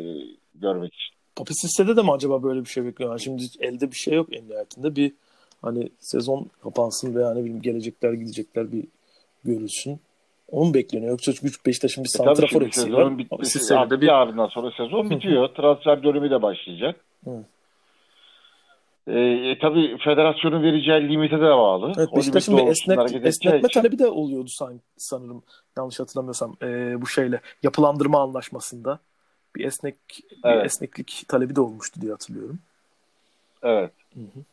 görmek 0.56 0.94
için. 0.94 1.16
Papisis'te 1.36 1.98
de 1.98 2.02
mi 2.02 2.12
acaba 2.12 2.44
böyle 2.44 2.60
bir 2.60 2.70
şey 2.70 2.86
bekliyorlar? 2.86 3.18
Şimdi 3.18 3.44
elde 3.60 3.92
bir 3.92 3.96
şey 3.96 4.14
yok 4.14 4.36
en 4.36 4.50
nihayetinde. 4.50 4.96
Bir 4.96 5.14
hani 5.62 5.90
sezon 6.00 6.50
kapansın 6.64 7.16
veya 7.16 7.34
ne 7.34 7.40
bileyim 7.40 7.62
gelecekler 7.62 8.14
gidecekler 8.14 8.72
bir 8.72 8.88
görülsün. 9.46 10.00
Onu 10.52 10.74
bekleniyor. 10.74 11.12
Yoksa 11.12 11.32
güç 11.42 11.66
Beşiktaş'ın 11.66 12.04
bir 12.04 12.10
e 12.10 12.12
santrafor 12.12 12.62
eksiği 12.62 12.94
var. 12.94 13.18
Bitmesi, 13.18 13.78
abi 13.78 14.02
bir 14.02 14.08
ardından 14.08 14.48
sonra 14.48 14.72
sezon 14.72 15.10
bitiyor. 15.10 15.48
Transfer 15.56 16.04
dönemi 16.04 16.30
de 16.30 16.42
başlayacak. 16.42 16.96
Hı. 17.24 17.44
E, 19.08 19.20
e, 19.20 19.60
tabii 19.60 19.98
federasyonun 19.98 20.64
vereceği 20.64 21.10
limite 21.10 21.38
de 21.38 21.42
bağlı. 21.42 21.94
Evet, 21.98 22.10
Beşiktaş'ın 22.16 22.58
bir 22.58 22.68
esnek, 22.68 23.00
esnetme 23.26 23.60
için. 23.60 23.70
talebi 23.70 24.00
de 24.00 24.08
oluyordu 24.08 24.50
sanki, 24.50 24.84
sanırım. 24.98 25.44
Yanlış 25.78 26.00
hatırlamıyorsam 26.00 26.56
e, 26.62 27.02
bu 27.02 27.08
şeyle 27.08 27.42
yapılandırma 27.64 28.22
anlaşmasında 28.22 29.00
bir 29.56 29.66
esnek 29.66 29.96
evet. 30.44 30.60
bir 30.60 30.66
esneklik 30.66 31.26
talebi 31.28 31.56
de 31.56 31.62
olmuştu 31.62 32.02
diye 32.02 32.12
hatırlıyorum. 32.12 32.60
Evet. 33.64 33.92
Hı 34.14 34.20
hı. 34.20 34.44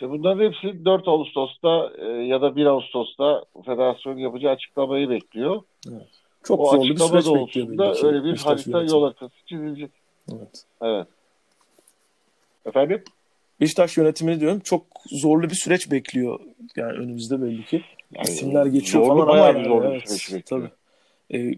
İşte 0.00 0.10
bunların 0.10 0.44
hepsi 0.44 0.84
4 0.84 1.08
Ağustos'ta 1.08 1.92
e, 1.98 2.04
ya 2.04 2.42
da 2.42 2.56
1 2.56 2.66
Ağustos'ta 2.66 3.44
federasyon 3.66 4.16
yapacağı 4.16 4.52
açıklamayı 4.52 5.10
bekliyor. 5.10 5.62
Evet. 5.88 6.08
Çok 6.44 6.60
o 6.60 6.70
zorlu 6.70 6.90
bir 6.90 6.98
süreç 6.98 7.26
bekliyor. 7.26 8.04
Öyle 8.04 8.24
bir 8.24 8.36
harita 8.36 8.82
yol 8.82 9.04
haritası 9.04 9.34
çizilecek. 9.46 9.90
Evet. 10.32 10.64
Evet. 10.82 11.06
Efendim? 12.66 13.04
Beşiktaş 13.60 13.96
yönetimini 13.96 14.40
diyorum 14.40 14.60
çok 14.60 14.82
zorlu 15.06 15.50
bir 15.50 15.54
süreç 15.54 15.90
bekliyor. 15.90 16.40
Yani 16.76 16.92
önümüzde 16.92 17.42
belli 17.42 17.64
ki. 17.64 17.82
Yani 18.12 18.28
İsimler 18.28 18.66
geçiyor 18.66 19.04
zorlu, 19.04 19.26
falan 19.26 19.38
ama 19.38 19.46
yani, 19.46 19.64
zorlu 19.64 19.86
evet, 19.86 20.02
bir 20.02 20.06
süreç 20.06 20.34
bekliyor. 20.34 20.70
Tabii. 21.30 21.38
Ee, 21.38 21.54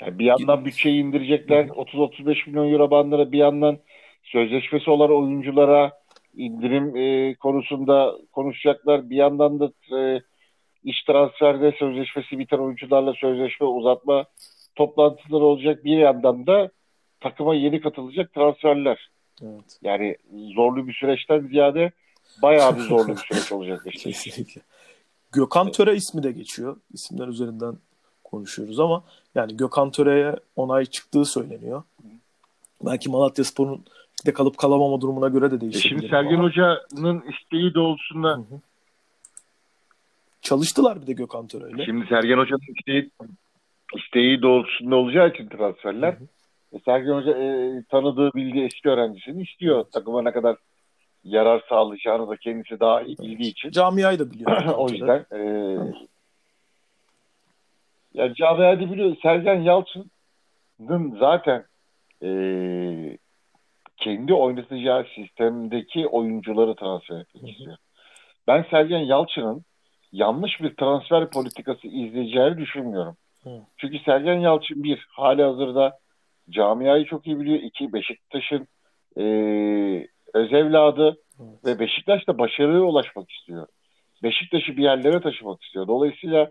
yani 0.00 0.18
bir 0.18 0.24
yandan 0.24 0.64
bütçeyi 0.64 1.02
indirecekler 1.02 1.66
30-35 1.66 2.50
milyon 2.50 2.72
euro 2.72 2.90
bandına 2.90 3.32
bir 3.32 3.38
yandan 3.38 3.78
sözleşmesi 4.22 4.90
olan 4.90 5.10
oyunculara 5.12 6.01
indirim 6.36 6.96
e, 6.96 7.34
konusunda 7.34 8.16
konuşacaklar. 8.32 9.10
Bir 9.10 9.16
yandan 9.16 9.60
da 9.60 9.72
e, 9.98 10.22
iş 10.84 11.02
transferde 11.02 11.72
sözleşmesi 11.78 12.38
biten 12.38 12.58
oyuncularla 12.58 13.12
sözleşme 13.14 13.66
uzatma 13.66 14.24
toplantıları 14.74 15.44
olacak. 15.44 15.84
Bir 15.84 15.98
yandan 15.98 16.46
da 16.46 16.70
takıma 17.20 17.54
yeni 17.54 17.80
katılacak 17.80 18.32
transferler. 18.32 19.10
Evet. 19.42 19.78
Yani 19.82 20.16
zorlu 20.54 20.88
bir 20.88 20.94
süreçten 20.94 21.40
ziyade 21.40 21.92
bayağı 22.42 22.76
bir 22.76 22.80
zorlu 22.88 23.08
bir 23.08 23.16
süreç 23.16 23.52
olacak. 23.52 23.82
Işte. 23.86 24.10
Kesinlikle. 24.10 24.60
Gökhan 25.32 25.72
Töre 25.72 25.94
ismi 25.94 26.22
de 26.22 26.32
geçiyor. 26.32 26.76
İsimler 26.92 27.28
üzerinden 27.28 27.74
konuşuyoruz 28.24 28.80
ama 28.80 29.04
yani 29.34 29.56
Gökhan 29.56 29.90
Töre'ye 29.90 30.36
onay 30.56 30.86
çıktığı 30.86 31.24
söyleniyor. 31.24 31.82
Belki 32.84 33.10
Malatya 33.10 33.44
Spor'un 33.44 33.84
de 34.26 34.32
kalıp 34.32 34.58
kalamama 34.58 35.00
durumuna 35.00 35.28
göre 35.28 35.50
de 35.50 35.60
değişebilir. 35.60 35.96
E 35.96 35.98
şimdi 36.00 36.08
Sergen 36.08 36.34
ama. 36.34 36.44
Hoca'nın 36.44 37.22
isteği 37.30 37.74
doğrultusunda 37.74 38.28
hı 38.28 38.40
hı. 38.40 38.60
çalıştılar 40.42 41.02
bir 41.02 41.06
de 41.06 41.12
Gökhan 41.12 41.46
Töre'yle. 41.46 41.84
Şimdi 41.84 42.06
Sergen 42.06 42.38
Hoca'nın 42.38 42.74
isteği, 42.78 43.10
isteği 43.96 44.42
doğrultusunda 44.42 44.96
olacağı 44.96 45.28
için 45.28 45.48
transferler. 45.48 46.12
Hı 46.12 46.16
hı. 46.16 46.26
E, 46.72 46.78
Sergen 46.84 47.12
Hoca 47.12 47.32
e, 47.32 47.82
tanıdığı, 47.90 48.32
bildiği 48.32 48.64
eski 48.64 48.88
öğrencisini 48.88 49.42
istiyor. 49.42 49.84
Takıma 49.92 50.22
ne 50.22 50.32
kadar 50.32 50.56
yarar 51.24 51.62
sağlayacağını 51.68 52.28
da 52.28 52.36
kendisi 52.36 52.80
daha 52.80 53.02
iyi 53.02 53.18
bildiği 53.18 53.50
için. 53.50 53.70
Camiayı 53.70 54.18
da 54.18 54.30
biliyor. 54.30 54.64
o 54.76 54.88
yüzden 54.88 55.26
e, 55.32 55.38
yani 58.14 58.34
camiayı 58.34 58.80
da 58.80 58.92
biliyor. 58.92 59.16
Sergen 59.22 59.60
Yalçın'ın 59.60 61.16
zaten 61.18 61.64
e, 62.22 62.28
kendi 64.04 64.34
oynatacağı 64.34 65.06
sistemdeki 65.14 66.06
oyuncuları 66.06 66.74
transfer 66.74 67.20
etmek 67.20 67.48
istiyor. 67.48 67.76
Ben 68.46 68.66
Sergen 68.70 68.98
Yalçın'ın 68.98 69.64
yanlış 70.12 70.60
bir 70.60 70.76
transfer 70.76 71.30
politikası 71.30 71.86
izleyeceğini 71.86 72.58
düşünmüyorum. 72.58 73.16
Hı. 73.42 73.50
Çünkü 73.76 73.98
Sergen 73.98 74.38
Yalçın 74.38 74.82
bir, 74.82 75.06
hali 75.10 75.42
hazırda 75.42 75.98
camiayı 76.50 77.04
çok 77.04 77.26
iyi 77.26 77.40
biliyor. 77.40 77.58
İki, 77.62 77.92
Beşiktaş'ın 77.92 78.68
e, 79.16 79.24
öz 80.34 80.52
evladı 80.52 81.16
evet. 81.40 81.64
ve 81.64 81.78
Beşiktaş 81.78 82.28
da 82.28 82.38
başarıya 82.38 82.82
ulaşmak 82.82 83.30
istiyor. 83.30 83.66
Beşiktaş'ı 84.22 84.76
bir 84.76 84.82
yerlere 84.82 85.20
taşımak 85.20 85.62
istiyor. 85.62 85.88
Dolayısıyla 85.88 86.50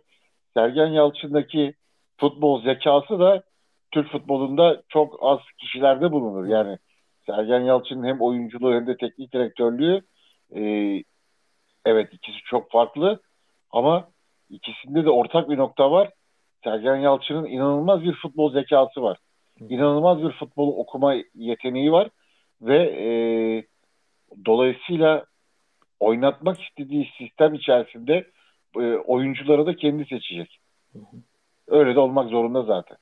Sergen 0.54 0.88
Yalçın'daki 0.88 1.74
futbol 2.18 2.64
zekası 2.64 3.20
da 3.20 3.44
Türk 3.92 4.12
futbolunda 4.12 4.82
çok 4.90 5.20
az 5.22 5.40
kişilerde 5.58 6.12
bulunur. 6.12 6.48
Yani 6.48 6.78
Sergen 7.26 7.60
Yalçın'ın 7.60 8.08
hem 8.08 8.22
oyunculuğu 8.22 8.74
hem 8.74 8.88
de 8.88 8.98
teknik 8.98 9.34
direktörlüğü 9.34 10.02
e, 10.56 10.62
evet 11.86 12.14
ikisi 12.14 12.38
çok 12.46 12.72
farklı 12.72 13.22
ama 13.72 14.08
ikisinde 14.50 15.06
de 15.06 15.10
ortak 15.10 15.50
bir 15.50 15.58
nokta 15.58 15.92
var. 15.92 16.10
Sergen 16.64 16.96
Yalçın'ın 16.96 17.46
inanılmaz 17.46 18.04
bir 18.04 18.14
futbol 18.14 18.54
zekası 18.54 19.02
var. 19.02 19.18
İnanılmaz 19.70 20.24
bir 20.24 20.32
futbol 20.32 20.78
okuma 20.78 21.16
yeteneği 21.36 21.92
var 21.92 22.10
ve 22.62 22.78
e, 22.78 23.08
dolayısıyla 24.46 25.26
oynatmak 26.00 26.62
istediği 26.62 27.10
sistem 27.18 27.54
içerisinde 27.54 28.28
e, 28.76 28.96
oyuncuları 28.96 29.66
da 29.66 29.76
kendi 29.76 30.06
seçecek. 30.06 30.60
Öyle 31.68 31.96
de 31.96 32.00
olmak 32.00 32.30
zorunda 32.30 32.64
zaten. 32.64 32.98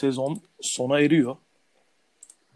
Sezon 0.00 0.40
sona 0.60 1.00
eriyor. 1.00 1.36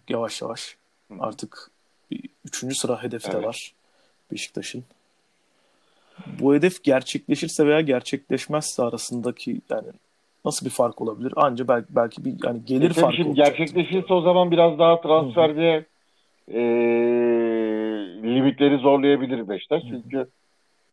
Yavaş 0.09 0.43
yavaş. 0.43 0.77
Artık 1.19 1.71
bir 2.11 2.21
üçüncü 2.45 2.75
sıra 2.75 3.03
hedefte 3.03 3.33
evet. 3.35 3.47
var 3.47 3.75
Beşiktaş'ın 4.33 4.85
bu 6.41 6.55
hedef 6.55 6.85
gerçekleşirse 6.85 7.67
veya 7.67 7.81
gerçekleşmezse 7.81 8.83
arasındaki 8.83 9.61
yani 9.71 9.89
nasıl 10.45 10.67
bir 10.67 10.71
fark 10.71 11.01
olabilir? 11.01 11.33
Anca 11.37 11.69
belki 11.69 11.87
belki 11.91 12.25
bir 12.25 12.35
yani 12.45 12.65
gelir 12.65 12.91
e, 12.91 12.93
farkı 12.93 13.17
şimdi 13.17 13.35
gerçekleşirse 13.35 14.15
o 14.15 14.21
zaman 14.21 14.51
biraz 14.51 14.79
daha 14.79 15.01
transferde 15.01 15.87
e, 16.49 16.61
limitleri 18.23 18.79
zorlayabilir 18.79 19.49
Beşiktaş. 19.49 19.83
Çünkü 19.83 20.29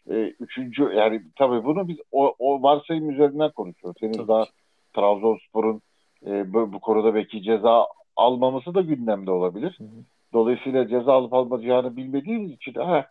e, 0.09 0.33
üçüncü 0.39 0.83
yani 0.83 1.21
tabii 1.35 1.65
bunu 1.65 1.87
biz 1.87 1.97
o, 2.11 2.35
o 2.39 2.63
varsayım 2.63 3.09
üzerinden 3.09 3.51
konuşuyoruz. 3.51 4.01
Henüz 4.01 4.17
tabii. 4.17 4.27
daha 4.27 4.45
Trabzonspor'un 4.93 5.81
e, 6.25 6.53
bu, 6.53 6.73
bu 6.73 6.79
konuda 6.79 7.15
belki 7.15 7.43
ceza 7.43 7.87
almaması 8.15 8.73
da 8.73 8.81
gündemde 8.81 9.31
olabilir. 9.31 9.75
Hı 9.77 9.83
hı. 9.83 10.03
Dolayısıyla 10.33 10.87
ceza 10.87 11.13
alıp 11.13 11.33
almayacağını 11.33 11.97
bilmediğimiz 11.97 12.51
için 12.51 12.73
ha, 12.73 13.07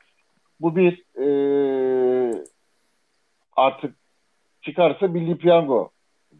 bu 0.60 0.76
bir 0.76 1.04
e, 1.20 1.28
artık 3.56 3.96
çıkarsa 4.62 5.08
milli 5.08 5.38
piyango 5.38 5.90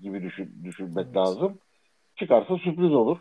gibi 0.03 0.23
düşün, 0.23 0.55
düşünmek 0.65 1.07
evet. 1.07 1.17
lazım. 1.17 1.59
Çıkarsa 2.17 2.57
sürpriz 2.57 2.93
olur. 2.93 3.19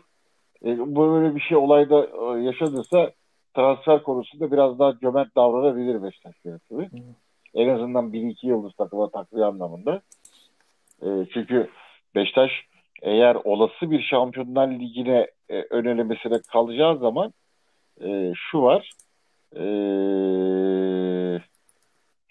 E, 0.64 0.78
böyle 0.96 1.34
bir 1.34 1.40
şey 1.40 1.56
olayda 1.56 2.06
e, 2.06 2.42
yaşanırsa 2.42 3.12
transfer 3.54 4.02
konusunda 4.02 4.52
biraz 4.52 4.78
daha 4.78 4.98
cömert 4.98 5.36
davranabilir 5.36 6.02
Beşiktaş 6.02 6.34
yönetimi. 6.44 6.90
En 7.54 7.68
azından 7.68 8.12
1-2 8.12 8.46
yıldız 8.46 8.72
takıma 8.74 9.10
takviye 9.10 9.44
anlamında. 9.44 10.00
E, 11.02 11.06
çünkü 11.32 11.70
Beşiktaş 12.14 12.50
eğer 13.02 13.34
olası 13.44 13.90
bir 13.90 14.02
Şampiyonlar 14.02 14.68
Ligi'ne 14.68 15.26
e, 15.48 15.62
ön 15.70 15.84
kalacağı 16.52 16.98
zaman 16.98 17.32
e, 18.04 18.32
şu 18.34 18.62
var 18.62 18.90
e, 19.54 19.64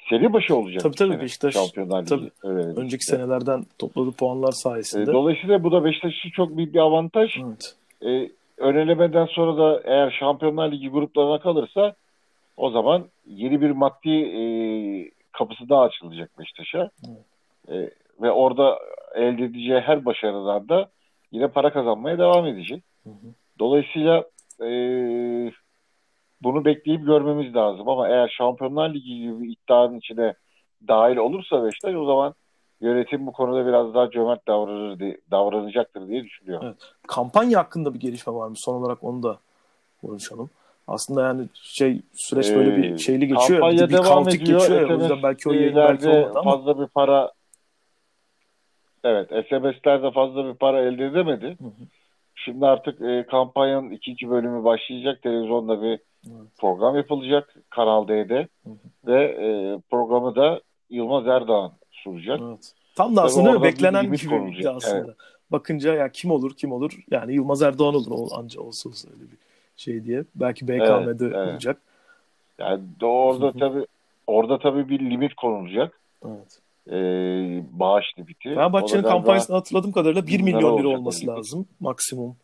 seri 0.10 0.34
başı 0.34 0.56
olacak. 0.56 0.84
Tabii 0.84 0.96
tabii 0.96 1.22
Beşiktaş. 1.22 1.54
Şampiyonlar 1.54 2.06
tabii. 2.06 2.32
Öyle 2.44 2.80
Önceki 2.80 3.06
senelerden 3.06 3.66
topladığı 3.80 4.12
puanlar 4.12 4.52
sayesinde. 4.52 5.12
E, 5.12 5.14
dolayısıyla 5.14 5.64
bu 5.64 5.72
da 5.72 5.86
Beşiktaş 5.86 6.18
için 6.20 6.30
çok 6.30 6.58
büyük 6.58 6.74
bir 6.74 6.80
avantaj. 6.80 7.38
Evet. 7.38 7.76
E, 8.02 8.30
ön 8.58 9.26
sonra 9.26 9.58
da 9.58 9.82
eğer 9.84 10.16
Şampiyonlar 10.20 10.72
Ligi 10.72 10.90
gruplarına 10.90 11.40
kalırsa 11.40 11.96
o 12.58 12.70
zaman 12.70 13.06
yeni 13.28 13.62
bir 13.62 13.72
maddi 13.72 14.10
e, 14.10 14.42
kapısı 15.32 15.70
daha 15.70 15.82
açılacak 15.82 16.40
Beşiktaş'a. 16.40 16.90
Evet. 17.08 17.26
E, 17.70 17.90
ve 18.22 18.32
orada 18.32 18.80
elde 19.16 19.44
edeceği 19.44 19.80
her 19.80 20.06
başarıdan 20.06 20.70
da 20.70 20.90
yine 21.32 21.48
para 21.48 21.74
kazanmaya 21.74 22.18
devam 22.18 22.46
edecek. 22.46 22.84
Hı 23.04 23.10
hı. 23.10 23.28
Dolayısıyla 23.60 24.24
e, 24.62 24.70
bunu 26.42 26.66
bekleyip 26.66 27.06
görmemiz 27.06 27.56
lazım 27.56 27.90
ama 27.90 28.08
eğer 28.08 28.34
Şampiyonlar 28.38 28.94
Ligi 28.94 29.16
gibi 29.16 29.42
bir 29.42 29.50
iddianın 29.50 29.98
içine 29.98 30.34
dahil 30.88 31.18
olursa 31.18 31.64
Beşiktaş 31.66 31.96
o 31.96 32.06
zaman 32.06 32.34
yönetim 32.82 33.28
bu 33.28 33.32
konuda 33.32 33.68
biraz 33.68 33.94
daha 33.94 34.10
cömert 34.10 34.48
davranır 34.48 35.00
diye, 35.00 35.18
davranacaktır 35.32 36.08
diye 36.08 36.24
düşünüyorum. 36.24 36.68
Evet. 36.68 36.78
Kampanya 37.08 37.60
hakkında 37.60 37.94
bir 37.94 38.00
gelişme 38.00 38.34
var 38.34 38.48
mı? 38.48 38.56
Son 38.56 38.74
olarak 38.74 39.04
onu 39.04 39.24
da 39.24 39.38
konuşalım. 40.02 40.50
aslında 40.88 41.24
yani 41.24 41.46
şey 41.62 42.02
süreç 42.14 42.50
böyle 42.50 42.78
bir 42.78 42.98
şeyli 42.98 43.28
geçiyor. 43.28 43.60
Kampanya 43.60 43.90
bir 43.90 43.94
devam 43.94 44.30
ediyor. 44.30 44.60
geçiyor. 44.60 44.90
O 44.90 44.94
yüzden 44.94 45.24
belki 45.24 45.50
o 45.50 45.54
yayın 45.54 45.76
belki 45.76 46.10
olmadı 46.10 46.32
ama. 46.36 46.52
Fazla 46.52 46.80
bir 46.80 46.88
para 46.88 47.32
Evet 49.06 49.30
SMS'lerde 49.30 50.12
fazla 50.12 50.46
bir 50.46 50.54
para 50.54 50.82
elde 50.82 51.06
edemedi. 51.06 51.46
Hı 51.46 51.66
hı. 51.66 51.88
Şimdi 52.36 52.66
artık 52.66 53.02
e, 53.02 53.26
kampanyanın 53.26 53.90
ikinci 53.90 54.30
bölümü 54.30 54.64
başlayacak. 54.64 55.22
Televizyonda 55.22 55.82
bir 55.82 56.00
evet. 56.28 56.48
program 56.58 56.96
yapılacak 56.96 57.56
Kanal 57.70 58.08
D'de. 58.08 58.48
Hı 58.64 58.70
hı. 58.70 58.76
Ve 59.08 59.24
e, 59.24 59.80
programı 59.90 60.36
da 60.36 60.62
Yılmaz 60.90 61.28
Erdoğan 61.28 61.72
sunacak. 61.92 62.40
Evet. 62.44 62.74
Tam 62.96 63.16
da 63.16 63.24
aslında 63.24 63.64
beklenen 63.64 64.12
bir 64.12 64.20
gibi 64.20 64.70
aslında. 64.70 65.06
Evet. 65.06 65.16
Bakınca 65.52 65.94
ya 65.94 66.10
kim 66.10 66.32
olur 66.32 66.54
kim 66.58 66.72
olur 66.72 67.00
yani 67.12 67.34
Yılmaz 67.34 67.62
Erdoğan 67.62 67.96
olur 67.96 68.12
o 68.12 68.38
anca 68.38 68.62
olsa 68.62 68.90
olsa 68.90 69.10
öyle 69.10 69.32
bir 69.32 69.38
şey 69.78 70.06
diye. 70.06 70.24
Belki 70.36 70.68
BKM'de 70.68 71.04
evet, 71.06 71.22
evet. 71.22 71.54
olacak. 71.54 71.82
Yani 72.60 72.84
orada 73.02 73.52
tabi 73.52 73.86
orada 74.28 74.60
tabi 74.60 74.90
bir 74.90 75.00
limit 75.00 75.34
konulacak. 75.34 76.00
Evet. 76.26 76.60
Ee, 76.88 77.64
bağış 77.72 78.06
limiti. 78.18 78.50
Fenerbahçe'nin 78.50 79.04
kampanyasını 79.04 79.56
hatırladığım 79.56 79.92
kadarıyla 79.92 80.28
1 80.28 80.42
milyon 80.42 80.78
lira 80.78 80.88
olması 80.88 81.28
lazım 81.28 81.68
maksimum. 81.80 82.38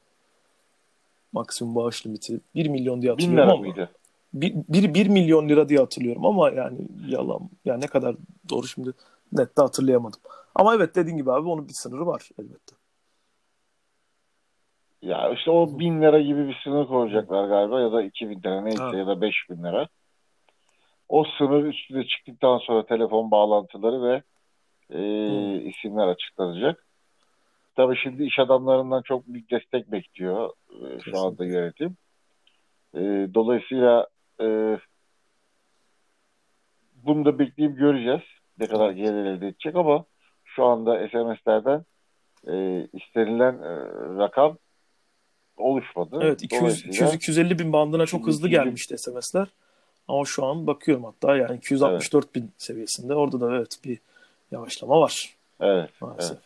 Maksimum 1.34 1.76
bağış 1.76 2.06
limiti. 2.06 2.42
1 2.56 2.68
milyon 2.68 3.02
diye 3.02 3.12
hatırlıyorum 3.12 3.50
ama. 3.50 3.60
Mıydı? 3.60 3.92
1, 4.34 4.54
1, 4.70 4.94
1 4.94 5.08
milyon 5.08 5.50
lira 5.50 5.70
diye 5.70 5.80
hatırlıyorum 5.80 6.26
ama 6.26 6.50
yani 6.50 6.78
yalan. 7.08 7.50
Yani 7.66 7.82
ne 7.82 7.88
kadar 7.88 8.16
doğru 8.50 8.68
şimdi 8.68 8.92
net 9.32 9.58
de 9.58 9.62
hatırlayamadım. 9.62 10.20
Ama 10.56 10.76
evet 10.76 10.96
dediğin 10.96 11.18
gibi 11.18 11.32
abi 11.32 11.50
onun 11.50 11.68
bir 11.68 11.74
sınırı 11.74 12.08
var 12.08 12.30
elbette. 12.40 12.76
Ya 15.02 15.30
işte 15.34 15.52
o 15.52 15.80
bin 15.80 16.02
lira 16.02 16.22
gibi 16.22 16.48
bir 16.48 16.62
sınır 16.64 16.88
koyacaklar 16.88 17.48
galiba 17.48 17.82
ya 17.82 17.92
da 17.92 18.04
iki 18.04 18.30
bin 18.30 18.40
lira 18.40 18.62
neyse 18.62 18.84
ha. 18.84 18.96
ya 18.96 19.08
da 19.08 19.22
beş 19.22 19.36
bin 19.50 19.64
lira. 19.64 19.88
O 21.12 21.24
sınır 21.38 21.64
üstüne 21.64 22.08
çıktıktan 22.08 22.58
sonra 22.58 22.86
telefon 22.86 23.32
bağlantıları 23.32 24.04
ve 24.04 24.22
e, 24.90 25.02
isimler 25.62 26.08
açıklanacak. 26.08 26.86
Tabii 27.76 27.98
şimdi 28.04 28.24
iş 28.24 28.40
adamlarından 28.40 29.02
çok 29.02 29.28
büyük 29.28 29.52
destek 29.52 29.92
bekliyor 29.92 30.50
e, 30.70 31.00
şu 31.00 31.20
anda 31.20 31.46
yönetim. 31.46 31.98
E, 32.96 33.00
dolayısıyla 33.34 34.08
e, 34.42 34.78
bunu 36.96 37.26
da 37.26 37.40
bekleyip 37.40 37.78
göreceğiz. 37.78 38.22
Ne 38.60 38.68
kadar 38.68 38.92
gelir 38.92 39.26
elde 39.26 39.48
edecek 39.48 39.76
ama 39.76 40.06
şu 40.44 40.66
anda 40.66 41.08
SMS'lerden 41.08 41.86
e, 42.48 42.88
istenilen 42.94 43.54
e, 43.54 43.76
rakam 44.18 44.58
oluşmadı. 45.58 46.20
Evet 46.22 46.44
200, 46.44 46.86
200 46.86 47.14
250 47.14 47.60
bin 47.60 47.74
bandına 47.74 48.06
çok 48.06 48.28
hızlı 48.28 48.50
gelmişti 48.50 48.98
SMS'ler. 48.98 49.48
Ama 50.08 50.26
şu 50.26 50.46
an 50.46 50.68
bakıyorum 50.68 51.04
hatta 51.04 51.38
yani 51.38 51.58
264 51.58 52.26
evet. 52.26 52.36
bin 52.36 52.52
seviyesinde. 52.58 53.16
Orada 53.16 53.42
da 53.42 53.56
evet 53.56 53.80
bir 53.86 54.00
yavaşlama 54.52 55.00
var. 55.00 55.36
Evet. 55.60 55.90
Maalesef. 56.02 56.32
Evet. 56.32 56.44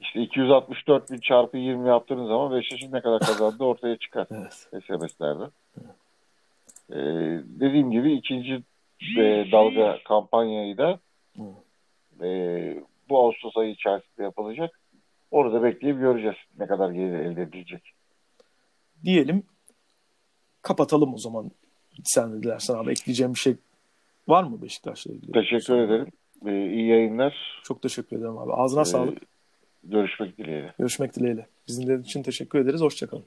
İşte 0.00 0.20
264 0.20 1.10
bin 1.10 1.18
çarpı 1.18 1.56
20 1.56 1.88
yaptığınız 1.88 2.28
zaman 2.28 2.52
Beşiktaş'ın 2.52 2.92
ne 2.92 3.00
kadar 3.00 3.20
kazandığı 3.20 3.64
ortaya 3.64 3.96
çıkar. 3.96 4.26
evet. 4.30 4.68
SMS'lerde. 4.86 5.44
Evet. 5.78 5.96
Ee, 6.90 6.96
dediğim 7.60 7.90
gibi 7.90 8.12
ikinci 8.12 8.62
e, 9.18 9.52
dalga 9.52 9.98
kampanyayı 10.04 10.78
da 10.78 11.00
e, 12.22 12.28
bu 13.08 13.18
Ağustos 13.18 13.56
ayı 13.56 13.70
içerisinde 13.70 14.22
yapılacak. 14.22 14.80
Orada 15.30 15.62
bekleyip 15.62 15.98
göreceğiz 15.98 16.36
ne 16.58 16.66
kadar 16.66 16.90
gelir 16.90 17.18
elde 17.18 17.42
edilecek. 17.42 17.82
Diyelim 19.04 19.42
kapatalım 20.62 21.14
o 21.14 21.18
zaman. 21.18 21.50
Sen 22.04 22.32
de 22.32 22.42
dilersen 22.42 22.74
abi 22.74 22.90
ekleyeceğim 22.90 23.34
bir 23.34 23.38
şey 23.38 23.56
var 24.28 24.44
mı 24.44 24.62
Beşiktaş'la 24.62 25.12
ilgili? 25.12 25.32
Teşekkür 25.32 25.74
ederim. 25.74 26.06
Ee, 26.46 26.70
iyi 26.70 26.88
yayınlar. 26.88 27.60
Çok 27.64 27.82
teşekkür 27.82 28.16
ederim 28.16 28.38
abi. 28.38 28.52
Ağzına 28.52 28.80
ee, 28.80 28.84
sağlık. 28.84 29.18
Görüşmek 29.84 30.38
dileğiyle. 30.38 30.74
Görüşmek 30.78 31.16
dileğiyle. 31.16 31.46
Bizimle 31.68 32.00
için 32.00 32.22
teşekkür 32.22 32.58
ederiz. 32.58 32.80
Hoşçakalın. 32.80 33.24